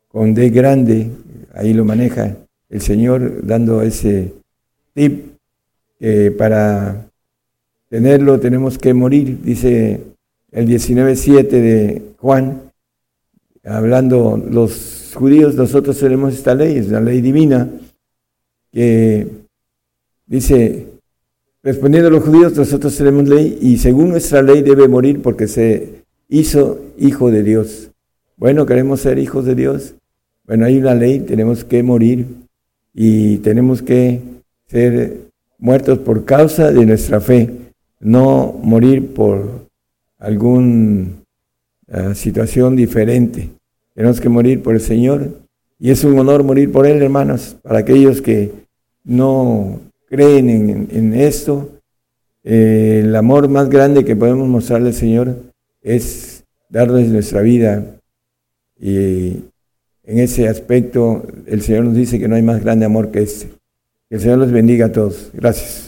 con 0.08 0.34
D 0.34 0.50
grande, 0.50 1.10
ahí 1.54 1.72
lo 1.72 1.86
maneja 1.86 2.36
el 2.68 2.82
Señor 2.82 3.46
dando 3.46 3.80
ese 3.80 4.34
y 4.94 5.22
eh, 6.00 6.34
para 6.36 7.08
tenerlo 7.88 8.40
tenemos 8.40 8.76
que 8.76 8.92
morir, 8.92 9.38
dice 9.42 10.02
el 10.52 10.68
19.7 10.68 11.48
de 11.48 12.02
Juan, 12.18 12.60
hablando 13.64 14.36
los 14.36 14.97
judíos, 15.18 15.54
nosotros 15.54 15.98
tenemos 15.98 16.34
esta 16.34 16.54
ley, 16.54 16.78
es 16.78 16.88
la 16.88 17.00
ley 17.00 17.20
divina, 17.20 17.68
que 18.72 19.26
dice, 20.26 20.86
respondiendo 21.62 22.08
a 22.08 22.12
los 22.12 22.24
judíos, 22.24 22.56
nosotros 22.56 22.96
tenemos 22.96 23.28
ley 23.28 23.58
y 23.60 23.78
según 23.78 24.10
nuestra 24.10 24.42
ley 24.42 24.62
debe 24.62 24.88
morir 24.88 25.20
porque 25.20 25.48
se 25.48 26.04
hizo 26.28 26.80
hijo 26.96 27.30
de 27.30 27.42
Dios. 27.42 27.90
Bueno, 28.36 28.66
queremos 28.66 29.00
ser 29.00 29.18
hijos 29.18 29.44
de 29.44 29.54
Dios. 29.54 29.94
Bueno, 30.46 30.64
hay 30.64 30.78
una 30.78 30.94
ley, 30.94 31.20
tenemos 31.20 31.64
que 31.64 31.82
morir 31.82 32.26
y 32.94 33.38
tenemos 33.38 33.82
que 33.82 34.20
ser 34.66 35.28
muertos 35.58 35.98
por 35.98 36.24
causa 36.24 36.70
de 36.70 36.86
nuestra 36.86 37.20
fe, 37.20 37.50
no 38.00 38.58
morir 38.62 39.12
por 39.12 39.66
alguna 40.18 41.08
ah, 41.90 42.14
situación 42.14 42.76
diferente. 42.76 43.50
Tenemos 43.98 44.20
que 44.20 44.28
morir 44.28 44.62
por 44.62 44.76
el 44.76 44.80
Señor 44.80 45.40
Y 45.80 45.90
es 45.90 46.04
un 46.04 46.16
honor 46.20 46.44
morir 46.44 46.70
por 46.70 46.86
Él, 46.86 47.02
hermanos, 47.02 47.56
para 47.62 47.80
aquellos 47.80 48.22
que 48.22 48.52
no 49.02 49.80
creen 50.06 50.86
en, 50.88 51.14
esto. 51.14 51.80
Eh, 52.44 53.00
el 53.02 53.16
amor 53.16 53.48
más 53.48 53.68
grande 53.68 54.04
que 54.04 54.14
podemos 54.14 54.46
mostrarle 54.46 54.90
al 54.90 54.94
Señor 54.94 55.34
es 55.82 56.44
darles 56.68 57.08
nuestra 57.08 57.40
vida. 57.40 57.86
Y 58.80 59.42
en 60.04 60.18
ese 60.20 60.46
aspecto 60.46 61.24
el 61.46 61.62
Señor 61.62 61.86
nos 61.86 61.96
dice 61.96 62.20
que 62.20 62.28
no 62.28 62.36
hay 62.36 62.42
más 62.42 62.62
grande 62.62 62.86
amor 62.86 63.10
que 63.10 63.22
este. 63.22 63.48
Que 64.08 64.14
el 64.14 64.20
Señor 64.20 64.38
los 64.38 64.52
bendiga 64.52 64.86
a 64.86 64.92
todos. 64.92 65.30
Gracias. 65.32 65.87